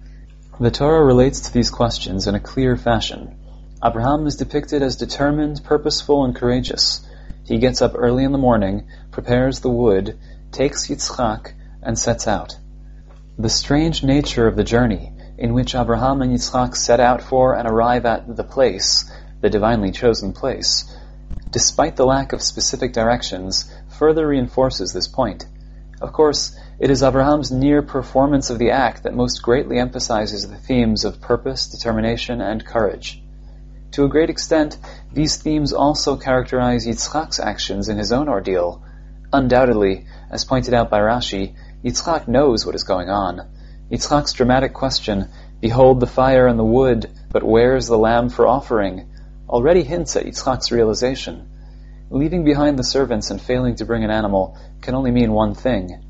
The 0.60 0.70
Torah 0.70 1.04
relates 1.04 1.40
to 1.40 1.52
these 1.52 1.70
questions 1.70 2.26
in 2.26 2.34
a 2.34 2.40
clear 2.40 2.76
fashion. 2.76 3.36
Abraham 3.84 4.26
is 4.26 4.36
depicted 4.36 4.82
as 4.82 4.94
determined, 4.94 5.64
purposeful, 5.64 6.24
and 6.24 6.36
courageous. 6.36 7.04
He 7.44 7.58
gets 7.58 7.82
up 7.82 7.94
early 7.96 8.22
in 8.22 8.30
the 8.30 8.38
morning, 8.38 8.86
prepares 9.10 9.58
the 9.58 9.70
wood, 9.70 10.16
takes 10.52 10.86
Yitzchak, 10.86 11.54
and 11.82 11.98
sets 11.98 12.28
out. 12.28 12.56
The 13.36 13.48
strange 13.48 14.04
nature 14.04 14.46
of 14.46 14.54
the 14.54 14.62
journey, 14.62 15.12
in 15.36 15.54
which 15.54 15.74
Abraham 15.74 16.22
and 16.22 16.32
Yitzchak 16.32 16.76
set 16.76 17.00
out 17.00 17.22
for 17.22 17.56
and 17.56 17.66
arrive 17.66 18.06
at 18.06 18.36
the 18.36 18.44
place, 18.44 19.10
the 19.42 19.50
divinely 19.50 19.90
chosen 19.90 20.32
place, 20.32 20.90
despite 21.50 21.96
the 21.96 22.06
lack 22.06 22.32
of 22.32 22.40
specific 22.40 22.92
directions, 22.92 23.70
further 23.98 24.26
reinforces 24.26 24.92
this 24.92 25.08
point. 25.08 25.44
Of 26.00 26.12
course, 26.12 26.56
it 26.78 26.90
is 26.90 27.02
Abraham's 27.02 27.52
near 27.52 27.82
performance 27.82 28.50
of 28.50 28.58
the 28.58 28.70
act 28.70 29.02
that 29.02 29.14
most 29.14 29.42
greatly 29.42 29.78
emphasizes 29.78 30.48
the 30.48 30.56
themes 30.56 31.04
of 31.04 31.20
purpose, 31.20 31.68
determination, 31.68 32.40
and 32.40 32.64
courage. 32.64 33.22
To 33.92 34.04
a 34.04 34.08
great 34.08 34.30
extent, 34.30 34.78
these 35.12 35.36
themes 35.36 35.72
also 35.72 36.16
characterize 36.16 36.86
Yitzchak's 36.86 37.38
actions 37.38 37.88
in 37.88 37.98
his 37.98 38.10
own 38.10 38.28
ordeal. 38.28 38.82
Undoubtedly, 39.32 40.06
as 40.30 40.44
pointed 40.44 40.72
out 40.72 40.88
by 40.88 41.00
Rashi, 41.00 41.54
Yitzchak 41.84 42.26
knows 42.26 42.64
what 42.64 42.74
is 42.74 42.84
going 42.84 43.10
on. 43.10 43.48
Yitzchak's 43.90 44.32
dramatic 44.32 44.72
question, 44.72 45.28
Behold 45.60 46.00
the 46.00 46.06
fire 46.06 46.46
and 46.46 46.58
the 46.58 46.64
wood, 46.64 47.10
but 47.30 47.42
where 47.42 47.76
is 47.76 47.86
the 47.86 47.98
lamb 47.98 48.28
for 48.30 48.46
offering? 48.46 49.11
Already 49.52 49.82
hints 49.82 50.16
at 50.16 50.24
Yitzchak's 50.24 50.72
realization. 50.72 51.46
Leaving 52.08 52.42
behind 52.42 52.78
the 52.78 52.84
servants 52.84 53.30
and 53.30 53.40
failing 53.40 53.74
to 53.76 53.84
bring 53.84 54.02
an 54.02 54.10
animal 54.10 54.56
can 54.80 54.94
only 54.94 55.10
mean 55.10 55.30
one 55.30 55.54
thing. 55.54 56.02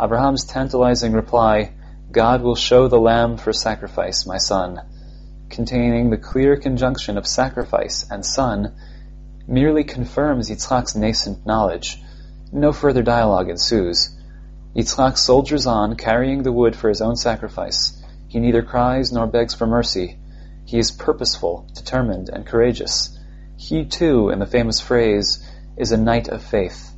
Abraham's 0.00 0.44
tantalizing 0.44 1.12
reply, 1.12 1.74
God 2.10 2.40
will 2.40 2.54
show 2.54 2.88
the 2.88 2.98
lamb 2.98 3.36
for 3.36 3.52
sacrifice, 3.52 4.26
my 4.26 4.38
son, 4.38 4.80
containing 5.50 6.08
the 6.08 6.16
clear 6.16 6.56
conjunction 6.56 7.18
of 7.18 7.26
sacrifice 7.26 8.10
and 8.10 8.24
son, 8.24 8.74
merely 9.46 9.84
confirms 9.84 10.48
Yitzchak's 10.48 10.96
nascent 10.96 11.44
knowledge. 11.44 12.02
No 12.50 12.72
further 12.72 13.02
dialogue 13.02 13.50
ensues. 13.50 14.08
Yitzchak 14.74 15.18
soldiers 15.18 15.66
on, 15.66 15.96
carrying 15.96 16.42
the 16.42 16.52
wood 16.52 16.74
for 16.74 16.88
his 16.88 17.02
own 17.02 17.16
sacrifice. 17.16 18.02
He 18.28 18.40
neither 18.40 18.62
cries 18.62 19.12
nor 19.12 19.26
begs 19.26 19.54
for 19.54 19.66
mercy. 19.66 20.16
He 20.66 20.78
is 20.78 20.90
purposeful, 20.90 21.66
determined, 21.74 22.28
and 22.28 22.44
courageous. 22.44 23.16
He 23.56 23.84
too, 23.84 24.30
in 24.30 24.40
the 24.40 24.46
famous 24.46 24.80
phrase, 24.80 25.42
is 25.76 25.92
a 25.92 25.96
knight 25.96 26.26
of 26.28 26.42
faith. 26.42 26.92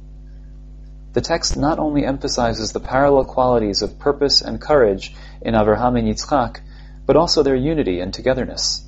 The 1.13 1.21
text 1.21 1.57
not 1.57 1.79
only 1.79 2.07
emphasizes 2.07 2.73
the 2.73 2.81
parallel 2.81 3.27
qualities 3.27 3.83
of 3.83 3.99
purpose 3.99 4.41
and 4.41 4.61
courage 4.61 5.15
in 5.43 5.55
Avraham 5.55 5.99
and 5.99 6.09
Yitzchak, 6.09 6.61
but 7.05 7.17
also 7.17 7.43
their 7.43 7.57
unity 7.57 8.01
and 8.01 8.13
togetherness. 8.13 8.85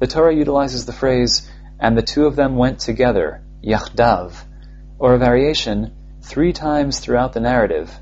The 0.00 0.08
Torah 0.08 0.34
utilizes 0.34 0.84
the 0.84 0.92
phrase, 0.92 1.48
and 1.78 1.96
the 1.96 2.02
two 2.02 2.26
of 2.26 2.34
them 2.34 2.56
went 2.56 2.80
together, 2.80 3.40
yachdav, 3.62 4.32
or 4.98 5.14
a 5.14 5.18
variation, 5.18 5.92
three 6.22 6.52
times 6.52 6.98
throughout 6.98 7.34
the 7.34 7.40
narrative, 7.40 7.96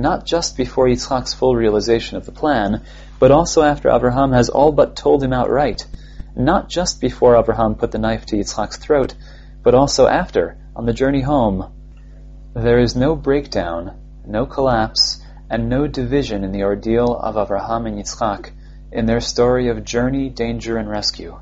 not 0.00 0.26
just 0.26 0.56
before 0.56 0.86
Yitzchak's 0.86 1.34
full 1.34 1.54
realization 1.54 2.16
of 2.16 2.26
the 2.26 2.32
plan, 2.32 2.82
but 3.18 3.30
also 3.30 3.62
after 3.62 3.90
Abraham 3.90 4.32
has 4.32 4.48
all 4.48 4.72
but 4.72 4.96
told 4.96 5.22
him 5.22 5.32
outright. 5.32 5.86
Not 6.36 6.68
just 6.68 7.00
before 7.00 7.36
Abraham 7.36 7.74
put 7.74 7.90
the 7.90 7.98
knife 7.98 8.26
to 8.26 8.36
Yitzchak's 8.36 8.76
throat, 8.76 9.14
but 9.62 9.74
also 9.74 10.06
after, 10.06 10.56
on 10.74 10.86
the 10.86 10.92
journey 10.92 11.20
home. 11.20 11.72
There 12.54 12.80
is 12.80 12.96
no 12.96 13.14
breakdown, 13.14 13.96
no 14.26 14.46
collapse, 14.46 15.20
and 15.50 15.68
no 15.68 15.86
division 15.86 16.44
in 16.44 16.52
the 16.52 16.62
ordeal 16.62 17.14
of 17.14 17.36
Abraham 17.36 17.86
and 17.86 17.98
Yitzchak 17.98 18.52
in 18.92 19.06
their 19.06 19.20
story 19.20 19.68
of 19.68 19.84
journey, 19.84 20.28
danger, 20.30 20.76
and 20.76 20.88
rescue. 20.88 21.38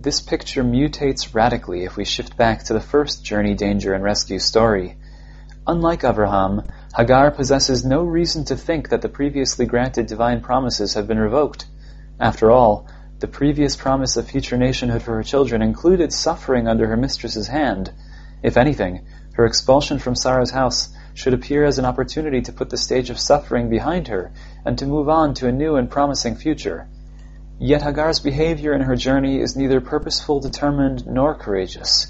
This 0.00 0.20
picture 0.20 0.62
mutates 0.62 1.34
radically 1.34 1.84
if 1.84 1.96
we 1.96 2.04
shift 2.04 2.36
back 2.36 2.64
to 2.64 2.72
the 2.72 2.80
first 2.80 3.24
journey, 3.24 3.54
danger, 3.54 3.94
and 3.94 4.04
rescue 4.04 4.38
story. 4.38 4.96
Unlike 5.66 6.04
Abraham, 6.04 6.62
Hagar 6.98 7.30
possesses 7.30 7.84
no 7.84 8.02
reason 8.02 8.44
to 8.46 8.56
think 8.56 8.88
that 8.88 9.02
the 9.02 9.08
previously 9.08 9.66
granted 9.66 10.06
divine 10.08 10.40
promises 10.40 10.94
have 10.94 11.06
been 11.06 11.20
revoked. 11.20 11.64
After 12.18 12.50
all, 12.50 12.88
the 13.20 13.28
previous 13.28 13.76
promise 13.76 14.16
of 14.16 14.26
future 14.26 14.56
nationhood 14.56 15.02
for 15.02 15.14
her 15.14 15.22
children 15.22 15.62
included 15.62 16.12
suffering 16.12 16.66
under 16.66 16.88
her 16.88 16.96
mistress's 16.96 17.46
hand. 17.46 17.92
If 18.42 18.56
anything, 18.56 19.06
her 19.34 19.46
expulsion 19.46 20.00
from 20.00 20.16
Sarah's 20.16 20.50
house 20.50 20.88
should 21.14 21.34
appear 21.34 21.64
as 21.64 21.78
an 21.78 21.84
opportunity 21.84 22.40
to 22.40 22.52
put 22.52 22.68
the 22.68 22.76
stage 22.76 23.10
of 23.10 23.20
suffering 23.20 23.70
behind 23.70 24.08
her 24.08 24.32
and 24.64 24.76
to 24.78 24.86
move 24.86 25.08
on 25.08 25.34
to 25.34 25.46
a 25.46 25.52
new 25.52 25.76
and 25.76 25.88
promising 25.88 26.34
future. 26.34 26.88
Yet 27.60 27.82
Hagar's 27.82 28.18
behavior 28.18 28.72
in 28.72 28.80
her 28.80 28.96
journey 28.96 29.40
is 29.40 29.54
neither 29.54 29.80
purposeful, 29.80 30.40
determined, 30.40 31.06
nor 31.06 31.36
courageous. 31.36 32.08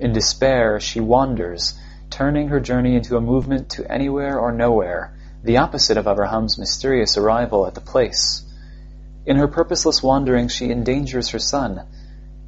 In 0.00 0.12
despair, 0.12 0.80
she 0.80 0.98
wanders, 0.98 1.74
turning 2.14 2.46
her 2.46 2.60
journey 2.60 2.94
into 2.94 3.16
a 3.16 3.20
movement 3.20 3.68
to 3.70 3.90
anywhere 3.90 4.38
or 4.38 4.52
nowhere, 4.52 5.12
the 5.42 5.56
opposite 5.56 5.96
of 5.96 6.06
Abraham's 6.06 6.56
mysterious 6.56 7.16
arrival 7.16 7.66
at 7.66 7.74
the 7.74 7.80
place. 7.80 8.44
In 9.26 9.34
her 9.34 9.48
purposeless 9.48 10.00
wandering, 10.00 10.46
she 10.46 10.70
endangers 10.70 11.30
her 11.30 11.40
son. 11.40 11.84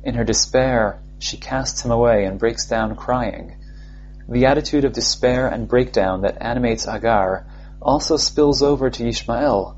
In 0.05 0.15
her 0.15 0.23
despair, 0.23 1.01
she 1.19 1.37
casts 1.37 1.85
him 1.85 1.91
away 1.91 2.27
and 2.27 2.39
breaks 2.39 2.67
down 2.67 2.95
crying. 2.95 3.57
The 4.29 4.47
attitude 4.47 4.85
of 4.85 4.93
despair 4.93 5.49
and 5.49 5.67
breakdown 5.67 6.21
that 6.21 6.41
animates 6.41 6.85
Hagar 6.85 7.45
also 7.83 8.17
spills 8.17 8.63
over 8.63 8.89
to 8.89 9.09
Ishmael. 9.09 9.77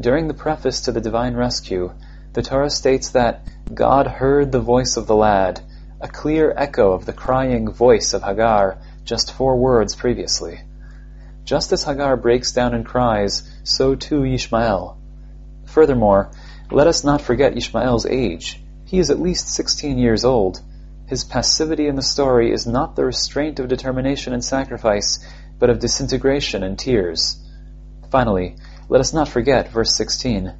During 0.00 0.28
the 0.28 0.34
preface 0.34 0.80
to 0.82 0.92
the 0.92 1.00
divine 1.02 1.34
rescue, 1.34 1.92
the 2.32 2.40
Torah 2.40 2.70
states 2.70 3.10
that 3.10 3.46
God 3.74 4.06
heard 4.06 4.50
the 4.50 4.60
voice 4.60 4.96
of 4.96 5.06
the 5.06 5.14
lad, 5.14 5.60
a 6.00 6.08
clear 6.08 6.54
echo 6.56 6.92
of 6.92 7.04
the 7.04 7.12
crying 7.12 7.70
voice 7.70 8.14
of 8.14 8.22
Hagar 8.22 8.78
just 9.04 9.32
four 9.32 9.56
words 9.56 9.94
previously. 9.94 10.60
Just 11.44 11.72
as 11.72 11.84
Hagar 11.84 12.16
breaks 12.16 12.52
down 12.52 12.74
and 12.74 12.84
cries, 12.84 13.42
so 13.64 13.94
too 13.94 14.24
Ishmael. 14.24 14.98
Furthermore, 15.66 16.30
let 16.70 16.86
us 16.86 17.02
not 17.02 17.20
forget 17.20 17.56
Ishmael's 17.56 18.06
age. 18.06 18.62
He 18.84 18.98
is 18.98 19.10
at 19.10 19.20
least 19.20 19.48
16 19.48 19.98
years 19.98 20.24
old. 20.24 20.60
His 21.06 21.24
passivity 21.24 21.88
in 21.88 21.96
the 21.96 22.02
story 22.02 22.52
is 22.52 22.66
not 22.66 22.94
the 22.94 23.04
restraint 23.04 23.58
of 23.58 23.68
determination 23.68 24.32
and 24.32 24.44
sacrifice, 24.44 25.18
but 25.58 25.70
of 25.70 25.80
disintegration 25.80 26.62
and 26.62 26.78
tears. 26.78 27.36
Finally, 28.10 28.56
let 28.88 29.00
us 29.00 29.12
not 29.12 29.28
forget 29.28 29.72
verse 29.72 29.94
16. 29.94 30.52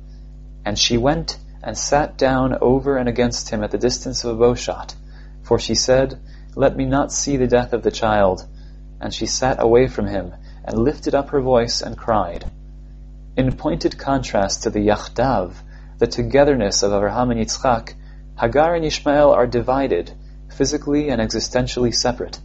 And 0.64 0.78
she 0.78 0.97
went 0.97 1.38
and 1.62 1.76
sat 1.76 2.16
down 2.16 2.56
over 2.61 2.97
and 2.97 3.09
against 3.09 3.50
him 3.50 3.62
at 3.62 3.70
the 3.70 3.78
distance 3.78 4.25
of 4.25 4.35
a 4.35 4.38
bowshot, 4.38 4.94
for 5.42 5.59
she 5.59 5.75
said, 5.75 6.18
let 6.54 6.76
me 6.76 6.85
not 6.85 7.12
see 7.12 7.37
the 7.37 7.47
death 7.47 7.73
of 7.73 7.83
the 7.83 7.90
child. 7.90 8.47
And 9.00 9.14
she 9.14 9.26
sat 9.26 9.62
away 9.62 9.88
from 9.88 10.07
him, 10.07 10.35
and 10.64 10.78
lifted 10.78 11.14
up 11.14 11.30
her 11.30 11.40
voice 11.40 11.80
and 11.80 11.97
cried. 11.97 12.50
In 13.37 13.52
pointed 13.52 13.99
contrast 13.99 14.64
to 14.64 14.71
the 14.71 14.87
Yachdav, 14.87 15.54
the 15.99 16.07
togetherness 16.07 16.83
of 16.83 16.92
Abraham 16.92 17.30
and 17.30 17.40
Yitzchak, 17.40 17.95
Hagar 18.38 18.75
and 18.75 18.85
Ishmael 18.85 19.30
are 19.30 19.47
divided, 19.47 20.12
physically 20.49 21.09
and 21.09 21.21
existentially 21.21 21.95
separate. 21.95 22.38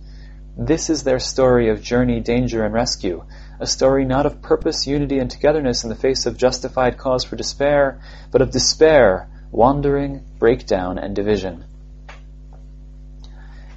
This 0.57 0.89
is 0.89 1.03
their 1.03 1.19
story 1.19 1.69
of 1.69 1.81
journey, 1.81 2.21
danger, 2.21 2.63
and 2.63 2.73
rescue, 2.73 3.25
a 3.59 3.67
story 3.67 4.05
not 4.05 4.25
of 4.25 4.41
purpose, 4.41 4.87
unity, 4.87 5.19
and 5.19 5.29
togetherness 5.29 5.83
in 5.83 5.89
the 5.89 5.95
face 5.95 6.25
of 6.25 6.37
justified 6.37 6.97
cause 6.97 7.23
for 7.23 7.35
despair, 7.35 7.99
but 8.31 8.41
of 8.41 8.51
despair, 8.51 9.27
wandering, 9.51 10.23
breakdown, 10.39 10.97
and 10.97 11.15
division. 11.15 11.65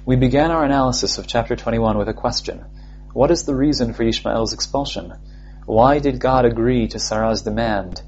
We 0.09 0.15
began 0.15 0.49
our 0.49 0.65
analysis 0.65 1.19
of 1.19 1.27
chapter 1.27 1.55
21 1.55 1.95
with 1.95 2.09
a 2.09 2.15
question. 2.15 2.65
What 3.13 3.29
is 3.29 3.43
the 3.43 3.53
reason 3.53 3.93
for 3.93 4.01
Ishmael's 4.01 4.53
expulsion? 4.53 5.13
Why 5.67 5.99
did 5.99 6.19
God 6.19 6.45
agree 6.45 6.87
to 6.87 6.97
Sarah's 6.97 7.43
demand? 7.43 8.01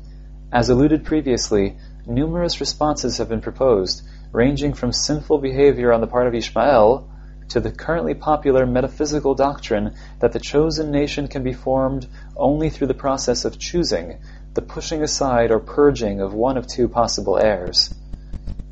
As 0.51 0.71
alluded 0.71 1.05
previously, 1.05 1.77
numerous 2.07 2.59
responses 2.59 3.19
have 3.19 3.29
been 3.29 3.39
proposed, 3.39 4.01
ranging 4.31 4.73
from 4.73 4.91
sinful 4.91 5.37
behavior 5.37 5.93
on 5.93 6.01
the 6.01 6.07
part 6.07 6.25
of 6.25 6.33
Ishmael 6.33 7.07
to 7.49 7.59
the 7.59 7.71
currently 7.71 8.15
popular 8.15 8.65
metaphysical 8.65 9.35
doctrine 9.35 9.93
that 10.21 10.31
the 10.31 10.39
chosen 10.39 10.89
nation 10.89 11.27
can 11.27 11.43
be 11.43 11.53
formed 11.53 12.07
only 12.35 12.71
through 12.71 12.87
the 12.87 12.95
process 12.95 13.45
of 13.45 13.59
choosing, 13.59 14.17
the 14.55 14.63
pushing 14.63 15.03
aside 15.03 15.51
or 15.51 15.59
purging 15.59 16.19
of 16.19 16.33
one 16.33 16.57
of 16.57 16.65
two 16.65 16.87
possible 16.87 17.37
heirs. 17.37 17.93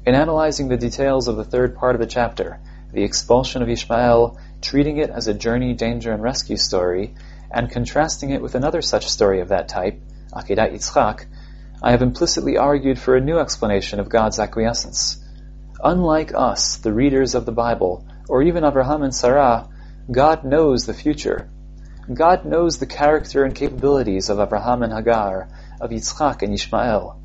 In 0.04 0.16
analyzing 0.16 0.68
the 0.68 0.78
details 0.78 1.28
of 1.28 1.36
the 1.36 1.44
third 1.44 1.76
part 1.76 1.94
of 1.94 2.02
the 2.02 2.08
chapter, 2.08 2.60
the 2.92 3.04
expulsion 3.04 3.62
of 3.62 3.70
Ishmael, 3.70 4.38
treating 4.62 4.98
it 4.98 5.10
as 5.10 5.28
a 5.28 5.34
journey, 5.34 5.74
danger, 5.74 6.12
and 6.12 6.22
rescue 6.22 6.58
story, 6.58 7.16
and 7.52 7.70
contrasting 7.70 8.32
it 8.32 8.42
with 8.42 8.56
another 8.56 8.82
such 8.82 9.10
story 9.10 9.42
of 9.42 9.50
that 9.50 9.68
type, 9.68 10.00
Akedat 10.34 10.74
Yitzchak, 10.74 11.26
I 11.82 11.92
have 11.92 12.02
implicitly 12.02 12.58
argued 12.58 13.00
for 13.00 13.16
a 13.16 13.22
new 13.22 13.40
explanation 13.40 14.00
of 14.00 14.10
God's 14.10 14.40
acquiescence. 14.40 15.24
Unlike 15.82 16.34
us, 16.36 16.78
the 16.78 16.92
readers 16.92 17.36
of 17.36 17.46
the 17.46 17.54
Bible, 17.54 18.06
or 18.28 18.44
even 18.44 18.66
Abraham 18.66 19.02
and 19.02 19.16
Sarah, 19.16 19.70
God 20.12 20.44
knows 20.44 20.86
the 20.86 20.94
future. 20.94 21.50
God 22.14 22.44
knows 22.44 22.80
the 22.80 22.86
character 22.86 23.44
and 23.44 23.56
capabilities 23.56 24.30
of 24.30 24.40
Abraham 24.40 24.84
and 24.84 24.92
Hagar, 24.92 25.48
of 25.80 25.92
Yitzchak 25.92 26.42
and 26.42 26.54
Ishmael. 26.54 27.20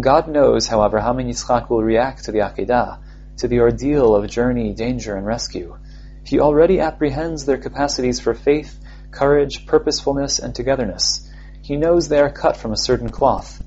God 0.00 0.26
knows 0.26 0.66
how 0.66 0.84
Abraham 0.84 1.18
and 1.18 1.30
Yitzchak 1.30 1.70
will 1.70 1.82
react 1.82 2.24
to 2.24 2.32
the 2.32 2.40
Akedah, 2.40 2.98
to 3.38 3.48
the 3.48 3.60
ordeal 3.60 4.14
of 4.14 4.28
journey, 4.28 4.72
danger, 4.72 5.16
and 5.16 5.26
rescue. 5.26 5.76
He 6.24 6.40
already 6.40 6.80
apprehends 6.80 7.44
their 7.44 7.58
capacities 7.58 8.20
for 8.20 8.34
faith, 8.34 8.78
courage, 9.10 9.66
purposefulness, 9.66 10.38
and 10.38 10.54
togetherness. 10.54 11.28
He 11.62 11.76
knows 11.76 12.08
they 12.08 12.20
are 12.20 12.30
cut 12.30 12.56
from 12.56 12.72
a 12.72 12.76
certain 12.76 13.08
cloth. 13.08 13.62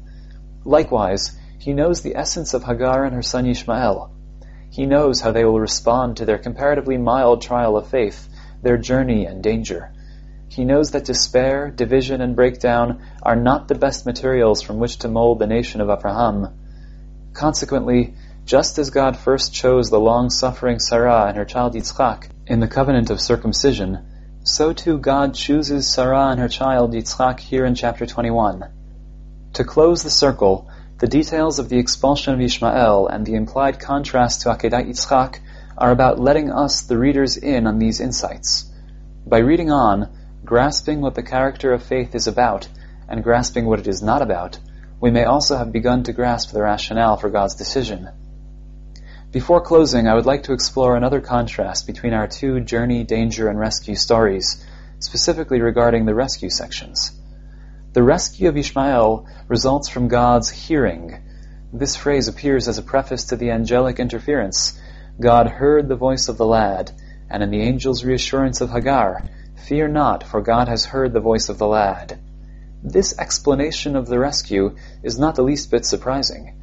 Likewise, 0.63 1.37
he 1.59 1.73
knows 1.73 2.01
the 2.01 2.15
essence 2.15 2.53
of 2.53 2.63
Hagar 2.63 3.05
and 3.05 3.15
her 3.15 3.21
son 3.21 3.45
Ishmael. 3.45 4.11
He 4.69 4.85
knows 4.85 5.21
how 5.21 5.31
they 5.31 5.45
will 5.45 5.59
respond 5.59 6.17
to 6.17 6.25
their 6.25 6.37
comparatively 6.37 6.97
mild 6.97 7.41
trial 7.41 7.77
of 7.77 7.87
faith, 7.87 8.27
their 8.61 8.77
journey 8.77 9.25
and 9.25 9.41
danger. 9.41 9.93
He 10.49 10.65
knows 10.65 10.91
that 10.91 11.05
despair, 11.05 11.69
division, 11.69 12.21
and 12.21 12.35
breakdown 12.35 13.01
are 13.21 13.35
not 13.35 13.67
the 13.67 13.75
best 13.75 14.05
materials 14.05 14.61
from 14.61 14.79
which 14.79 14.99
to 14.99 15.07
mold 15.07 15.39
the 15.39 15.47
nation 15.47 15.81
of 15.81 15.89
Abraham. 15.89 16.49
Consequently, 17.33 18.15
just 18.45 18.77
as 18.77 18.91
God 18.91 19.17
first 19.17 19.55
chose 19.55 19.89
the 19.89 19.99
long-suffering 19.99 20.77
Sarah 20.77 21.25
and 21.25 21.35
her 21.35 21.45
child 21.45 21.73
Yitzchak 21.73 22.29
in 22.45 22.59
the 22.59 22.67
covenant 22.67 23.09
of 23.09 23.19
circumcision, 23.19 24.05
so 24.43 24.71
too 24.71 24.99
God 24.99 25.33
chooses 25.33 25.87
Sarah 25.87 26.27
and 26.27 26.39
her 26.39 26.47
child 26.47 26.93
Yitzchak 26.93 27.39
here 27.39 27.65
in 27.65 27.73
chapter 27.73 28.05
21. 28.05 28.63
To 29.53 29.63
close 29.63 30.03
the 30.03 30.11
circle, 30.11 30.69
the 30.99 31.07
details 31.07 31.57
of 31.57 31.69
the 31.69 31.79
expulsion 31.79 32.35
of 32.35 32.41
Ishmael 32.41 33.07
and 33.07 33.25
the 33.25 33.33
implied 33.33 33.79
contrast 33.79 34.41
to 34.41 34.49
Akedah 34.49 34.87
Yitzchak 34.87 35.39
are 35.75 35.91
about 35.91 36.19
letting 36.19 36.51
us, 36.51 36.83
the 36.83 36.99
readers, 36.99 37.37
in 37.37 37.65
on 37.65 37.79
these 37.79 37.99
insights. 37.99 38.71
By 39.25 39.39
reading 39.39 39.71
on, 39.71 40.09
grasping 40.45 41.01
what 41.01 41.15
the 41.15 41.23
character 41.23 41.73
of 41.73 41.81
faith 41.81 42.13
is 42.13 42.27
about, 42.27 42.67
and 43.09 43.23
grasping 43.23 43.65
what 43.65 43.79
it 43.79 43.87
is 43.87 44.03
not 44.03 44.21
about, 44.21 44.59
we 45.01 45.09
may 45.09 45.23
also 45.23 45.57
have 45.57 45.71
begun 45.71 46.03
to 46.03 46.13
grasp 46.13 46.51
the 46.51 46.61
rationale 46.61 47.17
for 47.17 47.31
God's 47.31 47.55
decision. 47.55 48.07
Before 49.35 49.59
closing, 49.59 50.07
I 50.07 50.13
would 50.13 50.25
like 50.25 50.43
to 50.43 50.53
explore 50.53 50.95
another 50.95 51.19
contrast 51.19 51.87
between 51.87 52.13
our 52.13 52.25
two 52.25 52.61
journey, 52.61 53.03
danger, 53.03 53.49
and 53.49 53.59
rescue 53.59 53.95
stories, 53.95 54.63
specifically 54.99 55.59
regarding 55.59 56.05
the 56.05 56.15
rescue 56.15 56.49
sections. 56.49 57.11
The 57.91 58.01
rescue 58.01 58.47
of 58.47 58.55
Ishmael 58.55 59.27
results 59.49 59.89
from 59.89 60.07
God's 60.07 60.49
hearing. 60.49 61.21
This 61.73 61.97
phrase 61.97 62.29
appears 62.29 62.69
as 62.69 62.77
a 62.77 62.81
preface 62.81 63.25
to 63.25 63.35
the 63.35 63.51
angelic 63.51 63.99
interference. 63.99 64.79
God 65.19 65.47
heard 65.47 65.89
the 65.89 65.97
voice 65.97 66.29
of 66.29 66.37
the 66.37 66.45
lad, 66.45 66.93
and 67.29 67.43
in 67.43 67.51
the 67.51 67.63
angel's 67.63 68.05
reassurance 68.05 68.61
of 68.61 68.69
Hagar, 68.69 69.21
Fear 69.67 69.89
not, 69.89 70.23
for 70.23 70.39
God 70.39 70.69
has 70.69 70.85
heard 70.85 71.11
the 71.11 71.19
voice 71.19 71.49
of 71.49 71.57
the 71.57 71.67
lad. 71.67 72.17
This 72.81 73.19
explanation 73.19 73.97
of 73.97 74.07
the 74.07 74.17
rescue 74.17 74.77
is 75.03 75.19
not 75.19 75.35
the 75.35 75.43
least 75.43 75.71
bit 75.71 75.83
surprising. 75.83 76.53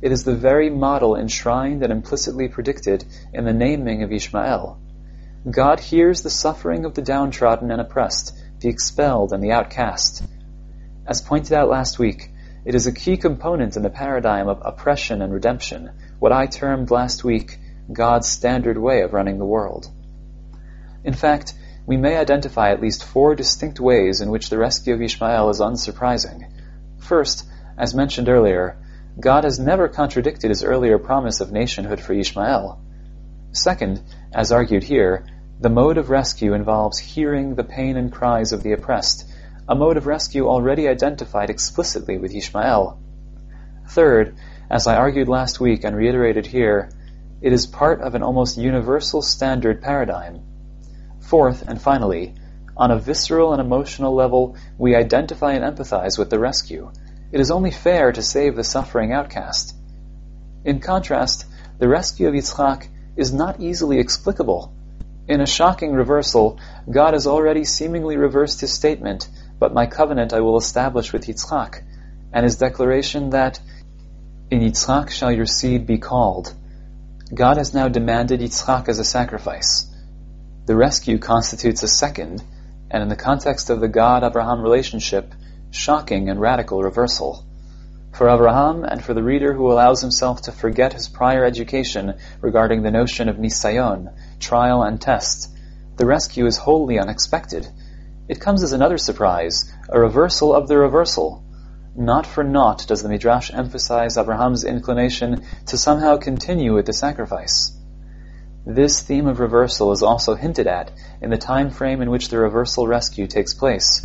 It 0.00 0.12
is 0.12 0.22
the 0.22 0.36
very 0.36 0.70
model 0.70 1.16
enshrined 1.16 1.82
and 1.82 1.92
implicitly 1.92 2.48
predicted 2.48 3.04
in 3.32 3.44
the 3.44 3.52
naming 3.52 4.02
of 4.02 4.12
Ishmael. 4.12 4.78
God 5.50 5.80
hears 5.80 6.22
the 6.22 6.30
suffering 6.30 6.84
of 6.84 6.94
the 6.94 7.02
downtrodden 7.02 7.70
and 7.70 7.80
oppressed, 7.80 8.36
the 8.60 8.68
expelled 8.68 9.32
and 9.32 9.42
the 9.42 9.52
outcast. 9.52 10.22
As 11.06 11.20
pointed 11.20 11.52
out 11.52 11.68
last 11.68 11.98
week, 11.98 12.30
it 12.64 12.74
is 12.74 12.86
a 12.86 12.92
key 12.92 13.16
component 13.16 13.76
in 13.76 13.82
the 13.82 13.90
paradigm 13.90 14.46
of 14.46 14.62
oppression 14.64 15.22
and 15.22 15.32
redemption, 15.32 15.90
what 16.18 16.32
I 16.32 16.46
termed 16.46 16.90
last 16.90 17.24
week 17.24 17.58
God's 17.92 18.28
standard 18.28 18.78
way 18.78 19.02
of 19.02 19.14
running 19.14 19.38
the 19.38 19.44
world. 19.44 19.90
In 21.02 21.14
fact, 21.14 21.54
we 21.86 21.96
may 21.96 22.16
identify 22.16 22.70
at 22.70 22.82
least 22.82 23.02
four 23.02 23.34
distinct 23.34 23.80
ways 23.80 24.20
in 24.20 24.30
which 24.30 24.50
the 24.50 24.58
rescue 24.58 24.94
of 24.94 25.00
Ishmael 25.00 25.48
is 25.48 25.60
unsurprising. 25.60 26.50
First, 26.98 27.46
as 27.78 27.94
mentioned 27.94 28.28
earlier, 28.28 28.76
God 29.20 29.44
has 29.44 29.58
never 29.58 29.88
contradicted 29.88 30.50
his 30.50 30.62
earlier 30.62 30.98
promise 30.98 31.40
of 31.40 31.52
nationhood 31.52 32.00
for 32.00 32.12
Ishmael. 32.12 32.80
Second, 33.52 34.02
as 34.32 34.52
argued 34.52 34.84
here, 34.84 35.26
the 35.60 35.70
mode 35.70 35.98
of 35.98 36.10
rescue 36.10 36.54
involves 36.54 36.98
hearing 36.98 37.54
the 37.54 37.64
pain 37.64 37.96
and 37.96 38.12
cries 38.12 38.52
of 38.52 38.62
the 38.62 38.72
oppressed 38.72 39.24
a 39.68 39.74
mode 39.74 39.98
of 39.98 40.06
rescue 40.06 40.48
already 40.48 40.88
identified 40.88 41.50
explicitly 41.50 42.16
with 42.16 42.34
Ishmael. 42.34 42.98
Third, 43.90 44.34
as 44.70 44.86
I 44.86 44.96
argued 44.96 45.28
last 45.28 45.60
week 45.60 45.84
and 45.84 45.94
reiterated 45.94 46.46
here, 46.46 46.88
it 47.42 47.52
is 47.52 47.66
part 47.66 48.00
of 48.00 48.14
an 48.14 48.22
almost 48.22 48.56
universal 48.56 49.20
standard 49.20 49.82
paradigm. 49.82 50.40
Fourth, 51.20 51.68
and 51.68 51.80
finally, 51.80 52.34
on 52.78 52.90
a 52.90 52.98
visceral 52.98 53.52
and 53.52 53.60
emotional 53.60 54.14
level, 54.14 54.56
we 54.78 54.96
identify 54.96 55.52
and 55.52 55.64
empathize 55.64 56.18
with 56.18 56.30
the 56.30 56.38
rescue. 56.38 56.90
It 57.32 57.40
is 57.40 57.50
only 57.50 57.70
fair 57.70 58.12
to 58.12 58.22
save 58.22 58.56
the 58.56 58.64
suffering 58.64 59.12
outcast. 59.12 59.74
In 60.64 60.80
contrast, 60.80 61.46
the 61.78 61.88
rescue 61.88 62.28
of 62.28 62.34
Yitzchak 62.34 62.88
is 63.16 63.32
not 63.32 63.60
easily 63.60 63.98
explicable. 63.98 64.72
In 65.26 65.40
a 65.40 65.46
shocking 65.46 65.92
reversal, 65.92 66.58
God 66.90 67.12
has 67.12 67.26
already 67.26 67.64
seemingly 67.64 68.16
reversed 68.16 68.60
his 68.60 68.72
statement 68.72 69.28
but 69.58 69.74
my 69.74 69.86
covenant 69.86 70.32
I 70.32 70.40
will 70.40 70.56
establish 70.56 71.12
with 71.12 71.26
Yitzchak, 71.26 71.82
and 72.32 72.44
his 72.44 72.56
declaration 72.56 73.30
that 73.30 73.60
in 74.50 74.60
Yitzchak 74.60 75.10
shall 75.10 75.32
your 75.32 75.46
seed 75.46 75.86
be 75.86 75.98
called. 75.98 76.54
God 77.34 77.56
has 77.56 77.74
now 77.74 77.88
demanded 77.88 78.40
Yitzchak 78.40 78.88
as 78.88 78.98
a 78.98 79.04
sacrifice. 79.04 79.86
The 80.66 80.76
rescue 80.76 81.18
constitutes 81.18 81.82
a 81.82 81.88
second, 81.88 82.42
and 82.90 83.02
in 83.02 83.08
the 83.08 83.16
context 83.16 83.70
of 83.70 83.80
the 83.80 83.88
God-Abraham 83.88 84.62
relationship, 84.62 85.34
shocking 85.70 86.28
and 86.28 86.40
radical 86.40 86.82
reversal. 86.82 87.44
For 88.12 88.28
Abraham 88.28 88.84
and 88.84 89.04
for 89.04 89.14
the 89.14 89.22
reader 89.22 89.52
who 89.52 89.70
allows 89.70 90.00
himself 90.00 90.42
to 90.42 90.52
forget 90.52 90.92
his 90.92 91.08
prior 91.08 91.44
education 91.44 92.14
regarding 92.40 92.82
the 92.82 92.90
notion 92.90 93.28
of 93.28 93.36
nisayon, 93.36 94.12
trial 94.40 94.82
and 94.82 95.00
test, 95.00 95.50
the 95.96 96.06
rescue 96.06 96.46
is 96.46 96.56
wholly 96.56 96.98
unexpected 96.98 97.68
it 98.28 98.42
comes 98.42 98.62
as 98.62 98.74
another 98.74 98.98
surprise, 98.98 99.72
a 99.88 99.98
reversal 99.98 100.54
of 100.54 100.68
the 100.68 100.76
reversal. 100.76 101.42
Not 101.96 102.26
for 102.26 102.44
naught 102.44 102.86
does 102.86 103.02
the 103.02 103.08
Midrash 103.08 103.50
emphasize 103.52 104.18
Abraham's 104.18 104.64
inclination 104.64 105.44
to 105.66 105.78
somehow 105.78 106.18
continue 106.18 106.74
with 106.74 106.84
the 106.84 106.92
sacrifice. 106.92 107.74
This 108.66 109.00
theme 109.02 109.26
of 109.26 109.40
reversal 109.40 109.92
is 109.92 110.02
also 110.02 110.34
hinted 110.34 110.66
at 110.66 110.92
in 111.22 111.30
the 111.30 111.38
time 111.38 111.70
frame 111.70 112.02
in 112.02 112.10
which 112.10 112.28
the 112.28 112.36
reversal 112.38 112.86
rescue 112.86 113.26
takes 113.26 113.54
place. 113.54 114.04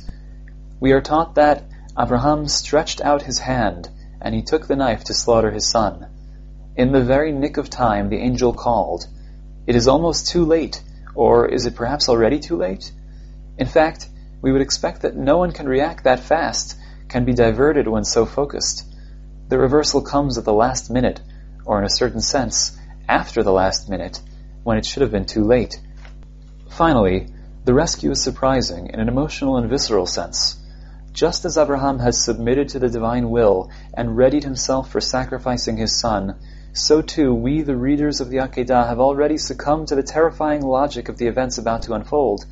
We 0.84 0.92
are 0.92 1.00
taught 1.00 1.36
that 1.36 1.64
Abraham 1.98 2.50
stretched 2.50 3.00
out 3.00 3.22
his 3.22 3.40
hand 3.40 3.90
and 4.20 4.36
he 4.36 4.42
took 4.42 4.68
the 4.68 4.76
knife 4.76 5.06
to 5.06 5.14
slaughter 5.14 5.50
his 5.50 5.66
son. 5.66 6.08
In 6.76 6.92
the 6.92 7.00
very 7.00 7.32
nick 7.32 7.56
of 7.56 7.70
time, 7.70 8.10
the 8.10 8.18
angel 8.18 8.52
called. 8.52 9.08
It 9.66 9.78
is 9.78 9.88
almost 9.88 10.28
too 10.28 10.44
late, 10.44 10.84
or 11.16 11.48
is 11.48 11.66
it 11.66 11.76
perhaps 11.78 12.10
already 12.10 12.38
too 12.42 12.58
late? 12.58 12.92
In 13.58 13.66
fact, 13.66 14.10
we 14.42 14.52
would 14.52 14.62
expect 14.62 15.04
that 15.04 15.16
no 15.16 15.38
one 15.38 15.54
can 15.54 15.70
react 15.70 16.04
that 16.04 16.20
fast, 16.20 16.76
can 17.08 17.24
be 17.24 17.34
diverted 17.34 17.88
when 17.88 18.04
so 18.04 18.26
focused. 18.26 18.84
The 19.48 19.60
reversal 19.60 20.02
comes 20.02 20.38
at 20.38 20.44
the 20.44 20.52
last 20.52 20.92
minute, 20.92 21.22
or 21.64 21.80
in 21.80 21.86
a 21.86 21.90
certain 21.90 22.20
sense, 22.20 22.78
after 23.08 23.42
the 23.42 23.54
last 23.54 23.90
minute, 23.90 24.20
when 24.64 24.78
it 24.78 24.86
should 24.86 25.02
have 25.02 25.12
been 25.14 25.28
too 25.28 25.46
late. 25.46 25.80
Finally, 26.72 27.30
The 27.64 27.74
rescue 27.74 28.12
is 28.12 28.22
surprising 28.22 28.88
in 28.88 29.00
an 29.00 29.08
emotional 29.08 29.56
and 29.56 29.70
visceral 29.70 30.06
sense. 30.06 30.60
Just 31.14 31.46
as 31.46 31.60
Abraham 31.60 32.00
has 32.00 32.18
submitted 32.18 32.70
to 32.70 32.80
the 32.80 32.90
divine 32.90 33.30
will 33.30 33.70
and 33.94 34.18
readied 34.18 34.44
himself 34.44 34.90
for 34.90 35.00
sacrificing 35.00 35.78
his 35.78 36.00
son, 36.00 36.38
so 36.74 37.04
too 37.04 37.36
we, 37.36 37.62
the 37.62 37.78
readers 37.78 38.20
of 38.20 38.30
the 38.30 38.38
Akedah, 38.38 38.88
have 38.88 39.00
already 39.00 39.38
succumbed 39.38 39.90
to 39.90 39.96
the 39.96 40.02
terrifying 40.02 40.64
logic 40.64 41.10
of 41.10 41.20
the 41.20 41.28
events 41.28 41.60
about 41.60 41.84
to 41.84 41.94
unfold. 41.94 42.48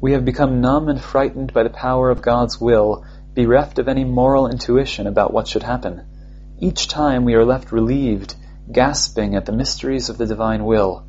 We 0.00 0.12
have 0.12 0.24
become 0.24 0.62
numb 0.62 0.88
and 0.88 0.98
frightened 0.98 1.52
by 1.52 1.62
the 1.62 1.68
power 1.68 2.08
of 2.08 2.22
God's 2.22 2.58
will, 2.58 3.04
bereft 3.34 3.78
of 3.78 3.86
any 3.86 4.04
moral 4.04 4.48
intuition 4.48 5.06
about 5.06 5.34
what 5.34 5.46
should 5.46 5.62
happen. 5.62 6.06
Each 6.58 6.88
time 6.88 7.26
we 7.26 7.34
are 7.34 7.44
left 7.44 7.70
relieved, 7.70 8.34
gasping 8.72 9.34
at 9.34 9.44
the 9.44 9.52
mysteries 9.52 10.08
of 10.08 10.16
the 10.16 10.26
divine 10.26 10.64
will. 10.64 11.04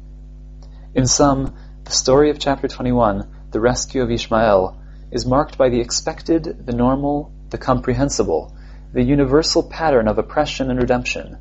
In 0.93 1.08
sum, 1.08 1.56
the 1.86 1.91
story 1.91 2.30
of 2.32 2.38
chapter 2.38 2.67
21, 2.67 3.30
the 3.52 3.62
rescue 3.62 4.02
of 4.04 4.12
Ishmael, 4.12 4.76
is 5.12 5.26
marked 5.26 5.58
by 5.58 5.69
the 5.69 5.82
expected, 5.82 6.65
the 6.65 6.74
normal, 6.74 7.32
the 7.50 7.58
comprehensible, 7.58 8.56
the 8.93 9.04
universal 9.04 9.63
pattern 9.63 10.08
of 10.08 10.17
oppression 10.17 10.69
and 10.69 10.80
redemption. 10.80 11.38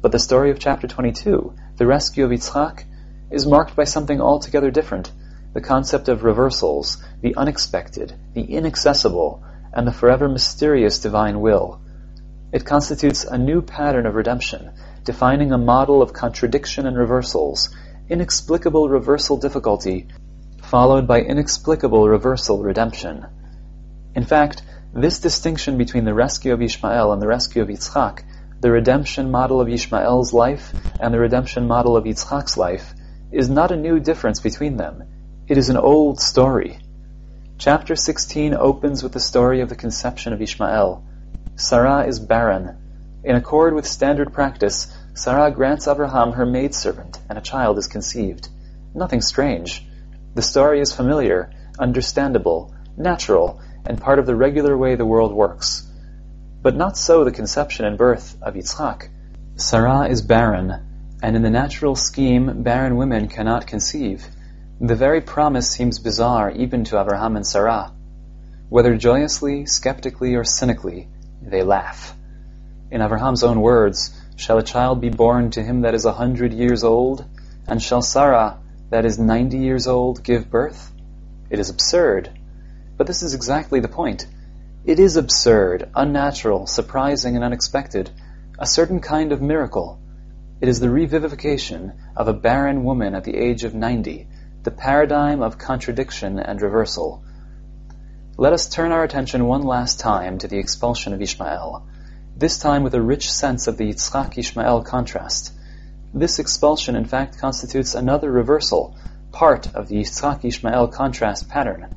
But 0.00 0.12
the 0.12 0.18
story 0.18 0.50
of 0.50 0.58
chapter 0.58 0.86
22, 0.86 1.54
the 1.76 1.86
rescue 1.86 2.24
of 2.24 2.30
Yitzchak, 2.30 2.84
is 3.30 3.46
marked 3.46 3.76
by 3.76 3.84
something 3.84 4.20
altogether 4.20 4.70
different, 4.70 5.12
the 5.52 5.60
concept 5.60 6.08
of 6.08 6.24
reversals, 6.24 7.02
the 7.20 7.34
unexpected, 7.36 8.14
the 8.34 8.42
inaccessible, 8.42 9.42
and 9.72 9.86
the 9.86 9.92
forever 9.92 10.28
mysterious 10.28 11.00
divine 11.00 11.40
will. 11.40 11.80
It 12.52 12.64
constitutes 12.64 13.24
a 13.24 13.38
new 13.38 13.62
pattern 13.62 14.06
of 14.06 14.14
redemption, 14.14 14.72
defining 15.04 15.52
a 15.52 15.58
model 15.58 16.02
of 16.02 16.12
contradiction 16.12 16.86
and 16.86 16.96
reversals, 16.96 17.70
inexplicable 18.08 18.88
reversal 18.88 19.36
difficulty, 19.36 20.08
followed 20.70 21.04
by 21.04 21.20
inexplicable 21.20 22.08
reversal 22.08 22.62
redemption. 22.62 23.26
In 24.14 24.24
fact, 24.24 24.62
this 24.94 25.18
distinction 25.18 25.76
between 25.76 26.04
the 26.04 26.14
rescue 26.14 26.52
of 26.52 26.62
Ishmael 26.62 27.12
and 27.12 27.20
the 27.20 27.26
rescue 27.26 27.60
of 27.60 27.68
Yitzchak, 27.68 28.22
the 28.60 28.70
redemption 28.70 29.32
model 29.32 29.60
of 29.60 29.68
Ishmael's 29.68 30.32
life 30.32 30.72
and 31.00 31.12
the 31.12 31.18
redemption 31.18 31.66
model 31.66 31.96
of 31.96 32.04
Yitzchak's 32.04 32.56
life, 32.56 32.94
is 33.32 33.50
not 33.50 33.72
a 33.72 33.76
new 33.76 33.98
difference 33.98 34.38
between 34.38 34.76
them. 34.76 35.02
It 35.48 35.58
is 35.58 35.70
an 35.70 35.76
old 35.76 36.20
story. 36.20 36.78
Chapter 37.58 37.96
16 37.96 38.54
opens 38.54 39.02
with 39.02 39.12
the 39.12 39.18
story 39.18 39.62
of 39.62 39.70
the 39.70 39.74
conception 39.74 40.32
of 40.32 40.40
Ishmael. 40.40 41.04
Sarah 41.56 42.06
is 42.06 42.20
barren. 42.20 42.76
In 43.24 43.34
accord 43.34 43.74
with 43.74 43.88
standard 43.88 44.32
practice, 44.32 44.86
Sarah 45.14 45.50
grants 45.50 45.88
Abraham 45.88 46.30
her 46.30 46.46
maidservant, 46.46 47.18
and 47.28 47.36
a 47.36 47.42
child 47.42 47.76
is 47.76 47.88
conceived. 47.88 48.48
Nothing 48.94 49.20
strange. 49.20 49.84
The 50.34 50.42
story 50.42 50.80
is 50.80 50.92
familiar, 50.92 51.50
understandable, 51.78 52.74
natural, 52.96 53.60
and 53.84 54.00
part 54.00 54.18
of 54.18 54.26
the 54.26 54.36
regular 54.36 54.76
way 54.76 54.94
the 54.94 55.04
world 55.04 55.32
works. 55.32 55.86
But 56.62 56.76
not 56.76 56.96
so 56.96 57.24
the 57.24 57.32
conception 57.32 57.84
and 57.84 57.98
birth 57.98 58.36
of 58.42 58.54
Yitzchak. 58.54 59.08
Sarah 59.56 60.08
is 60.08 60.22
barren, 60.22 60.72
and 61.22 61.36
in 61.36 61.42
the 61.42 61.50
natural 61.50 61.96
scheme, 61.96 62.62
barren 62.62 62.96
women 62.96 63.28
cannot 63.28 63.66
conceive. 63.66 64.26
The 64.80 64.94
very 64.94 65.20
promise 65.20 65.70
seems 65.70 65.98
bizarre 65.98 66.50
even 66.50 66.84
to 66.84 67.00
Abraham 67.00 67.36
and 67.36 67.46
Sarah. 67.46 67.92
Whether 68.68 68.96
joyously, 68.96 69.66
skeptically, 69.66 70.36
or 70.36 70.44
cynically, 70.44 71.08
they 71.42 71.62
laugh. 71.62 72.14
In 72.90 73.02
Abraham's 73.02 73.42
own 73.42 73.60
words, 73.60 74.10
Shall 74.40 74.56
a 74.56 74.62
child 74.62 75.02
be 75.02 75.10
born 75.10 75.50
to 75.50 75.62
him 75.62 75.82
that 75.82 75.94
is 75.94 76.06
a 76.06 76.12
hundred 76.12 76.54
years 76.54 76.82
old? 76.82 77.26
And 77.68 77.82
shall 77.82 78.00
Sarah, 78.00 78.56
that 78.90 79.04
is 79.04 79.18
ninety 79.18 79.58
years 79.58 79.86
old, 79.86 80.22
give 80.22 80.50
birth? 80.50 80.92
It 81.48 81.58
is 81.58 81.70
absurd. 81.70 82.30
But 82.96 83.06
this 83.06 83.22
is 83.22 83.34
exactly 83.34 83.80
the 83.80 83.88
point. 83.88 84.26
It 84.84 84.98
is 84.98 85.16
absurd, 85.16 85.90
unnatural, 85.94 86.66
surprising, 86.66 87.34
and 87.34 87.44
unexpected, 87.44 88.10
a 88.58 88.66
certain 88.66 89.00
kind 89.00 89.32
of 89.32 89.40
miracle. 89.40 90.00
It 90.60 90.68
is 90.68 90.80
the 90.80 90.88
revivification 90.88 91.96
of 92.16 92.28
a 92.28 92.34
barren 92.34 92.84
woman 92.84 93.14
at 93.14 93.24
the 93.24 93.36
age 93.36 93.64
of 93.64 93.74
ninety, 93.74 94.28
the 94.62 94.70
paradigm 94.70 95.42
of 95.42 95.56
contradiction 95.56 96.38
and 96.38 96.60
reversal. 96.60 97.24
Let 98.36 98.52
us 98.52 98.68
turn 98.68 98.92
our 98.92 99.04
attention 99.04 99.46
one 99.46 99.62
last 99.62 100.00
time 100.00 100.38
to 100.38 100.48
the 100.48 100.58
expulsion 100.58 101.12
of 101.12 101.22
Ishmael, 101.22 101.86
this 102.36 102.58
time 102.58 102.82
with 102.82 102.94
a 102.94 103.02
rich 103.02 103.30
sense 103.30 103.66
of 103.66 103.76
the 103.76 103.88
Yitzchak 103.90 104.36
Ishmael 104.36 104.82
contrast. 104.82 105.52
This 106.12 106.40
expulsion, 106.40 106.96
in 106.96 107.04
fact, 107.04 107.38
constitutes 107.38 107.94
another 107.94 108.32
reversal, 108.32 108.96
part 109.30 109.72
of 109.74 109.86
the 109.86 109.96
Yitzchak 109.96 110.44
Ishmael 110.44 110.88
contrast 110.88 111.48
pattern. 111.48 111.94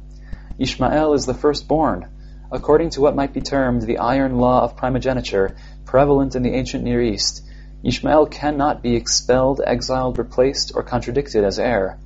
Ishmael 0.60 1.14
is 1.14 1.26
the 1.26 1.34
firstborn, 1.34 2.08
according 2.52 2.92
to 2.92 3.02
what 3.02 3.16
might 3.16 3.34
be 3.34 3.42
termed 3.42 3.82
the 3.82 3.98
iron 3.98 4.38
law 4.38 4.62
of 4.62 4.78
primogeniture 4.78 5.56
prevalent 5.86 6.36
in 6.36 6.44
the 6.44 6.54
ancient 6.54 6.84
Near 6.84 7.02
East. 7.02 7.44
Ishmael 7.84 8.28
cannot 8.28 8.84
be 8.84 8.96
expelled, 8.96 9.62
exiled, 9.66 10.20
replaced, 10.20 10.74
or 10.76 10.84
contradicted 10.84 11.44
as 11.44 11.58
heir. 11.58 11.98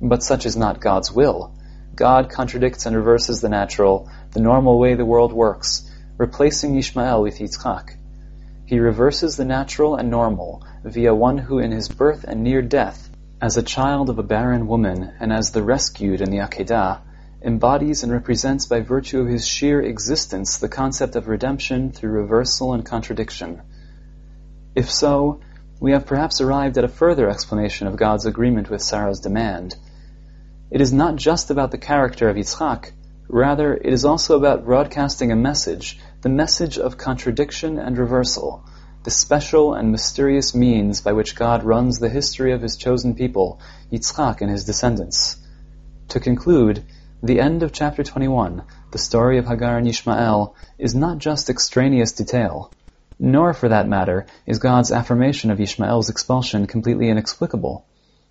But 0.00 0.22
such 0.22 0.44
is 0.44 0.58
not 0.58 0.80
God's 0.80 1.10
will. 1.10 1.54
God 1.94 2.28
contradicts 2.28 2.84
and 2.84 2.94
reverses 2.94 3.40
the 3.40 3.48
natural, 3.48 4.10
the 4.32 4.40
normal 4.40 4.78
way 4.78 4.94
the 4.94 5.06
world 5.06 5.32
works, 5.32 5.90
replacing 6.18 6.76
Ishmael 6.76 7.22
with 7.22 7.38
Yitzchak. 7.38 7.95
He 8.66 8.80
reverses 8.80 9.36
the 9.36 9.44
natural 9.44 9.94
and 9.94 10.10
normal 10.10 10.64
via 10.82 11.14
one 11.14 11.38
who 11.38 11.60
in 11.60 11.70
his 11.70 11.88
birth 11.88 12.24
and 12.26 12.42
near 12.42 12.62
death, 12.62 13.08
as 13.40 13.56
a 13.56 13.62
child 13.62 14.10
of 14.10 14.18
a 14.18 14.24
barren 14.24 14.66
woman 14.66 15.12
and 15.20 15.32
as 15.32 15.52
the 15.52 15.62
rescued 15.62 16.20
in 16.20 16.30
the 16.30 16.38
Akedah, 16.38 16.98
embodies 17.42 18.02
and 18.02 18.10
represents 18.10 18.66
by 18.66 18.80
virtue 18.80 19.20
of 19.20 19.28
his 19.28 19.46
sheer 19.46 19.80
existence 19.80 20.58
the 20.58 20.68
concept 20.68 21.14
of 21.14 21.28
redemption 21.28 21.92
through 21.92 22.10
reversal 22.10 22.72
and 22.74 22.84
contradiction. 22.84 23.62
If 24.74 24.90
so, 24.90 25.38
we 25.78 25.92
have 25.92 26.06
perhaps 26.06 26.40
arrived 26.40 26.76
at 26.76 26.82
a 26.82 26.88
further 26.88 27.28
explanation 27.28 27.86
of 27.86 27.96
God's 27.96 28.26
agreement 28.26 28.68
with 28.68 28.82
Sarah's 28.82 29.20
demand. 29.20 29.76
It 30.72 30.80
is 30.80 30.92
not 30.92 31.14
just 31.14 31.52
about 31.52 31.70
the 31.70 31.78
character 31.78 32.28
of 32.28 32.36
Yitzchak, 32.36 32.90
rather, 33.28 33.74
it 33.74 33.92
is 33.92 34.04
also 34.04 34.36
about 34.36 34.64
broadcasting 34.64 35.30
a 35.30 35.36
message, 35.36 36.00
the 36.26 36.30
message 36.30 36.76
of 36.76 36.98
contradiction 36.98 37.78
and 37.78 37.96
reversal, 37.96 38.64
the 39.04 39.10
special 39.12 39.74
and 39.74 39.92
mysterious 39.92 40.56
means 40.56 41.00
by 41.00 41.12
which 41.12 41.36
God 41.36 41.62
runs 41.62 42.00
the 42.00 42.08
history 42.08 42.52
of 42.52 42.62
his 42.62 42.74
chosen 42.76 43.14
people, 43.14 43.60
Yitzchak 43.92 44.40
and 44.40 44.50
his 44.50 44.64
descendants. 44.64 45.36
To 46.08 46.18
conclude, 46.18 46.82
the 47.22 47.38
end 47.38 47.62
of 47.62 47.70
chapter 47.70 48.02
21, 48.02 48.64
the 48.90 48.98
story 48.98 49.38
of 49.38 49.46
Hagar 49.46 49.78
and 49.78 49.86
Ishmael, 49.86 50.56
is 50.78 50.96
not 50.96 51.18
just 51.18 51.48
extraneous 51.48 52.10
detail. 52.10 52.72
Nor, 53.20 53.54
for 53.54 53.68
that 53.68 53.86
matter, 53.86 54.26
is 54.46 54.58
God's 54.58 54.90
affirmation 54.90 55.52
of 55.52 55.60
Ishmael's 55.60 56.10
expulsion 56.10 56.66
completely 56.66 57.08
inexplicable. 57.08 57.84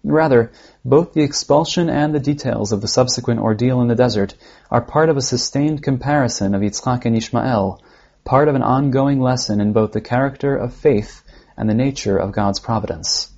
Rather, 0.03 0.51
both 0.83 1.13
the 1.13 1.23
expulsion 1.23 1.89
and 1.89 2.13
the 2.13 2.19
details 2.19 2.71
of 2.71 2.81
the 2.81 2.87
subsequent 2.87 3.39
ordeal 3.39 3.81
in 3.81 3.87
the 3.87 3.95
desert 3.95 4.35
are 4.69 4.81
part 4.81 5.09
of 5.09 5.17
a 5.17 5.21
sustained 5.21 5.81
comparison 5.81 6.53
of 6.53 6.61
Yitzchak 6.61 7.05
and 7.05 7.15
Ishmael, 7.17 7.81
part 8.25 8.47
of 8.47 8.55
an 8.55 8.63
ongoing 8.63 9.21
lesson 9.21 9.61
in 9.61 9.71
both 9.71 9.91
the 9.91 10.01
character 10.01 10.57
of 10.57 10.73
faith 10.73 11.21
and 11.55 11.69
the 11.69 11.75
nature 11.75 12.17
of 12.17 12.31
God's 12.31 12.59
providence. 12.59 13.31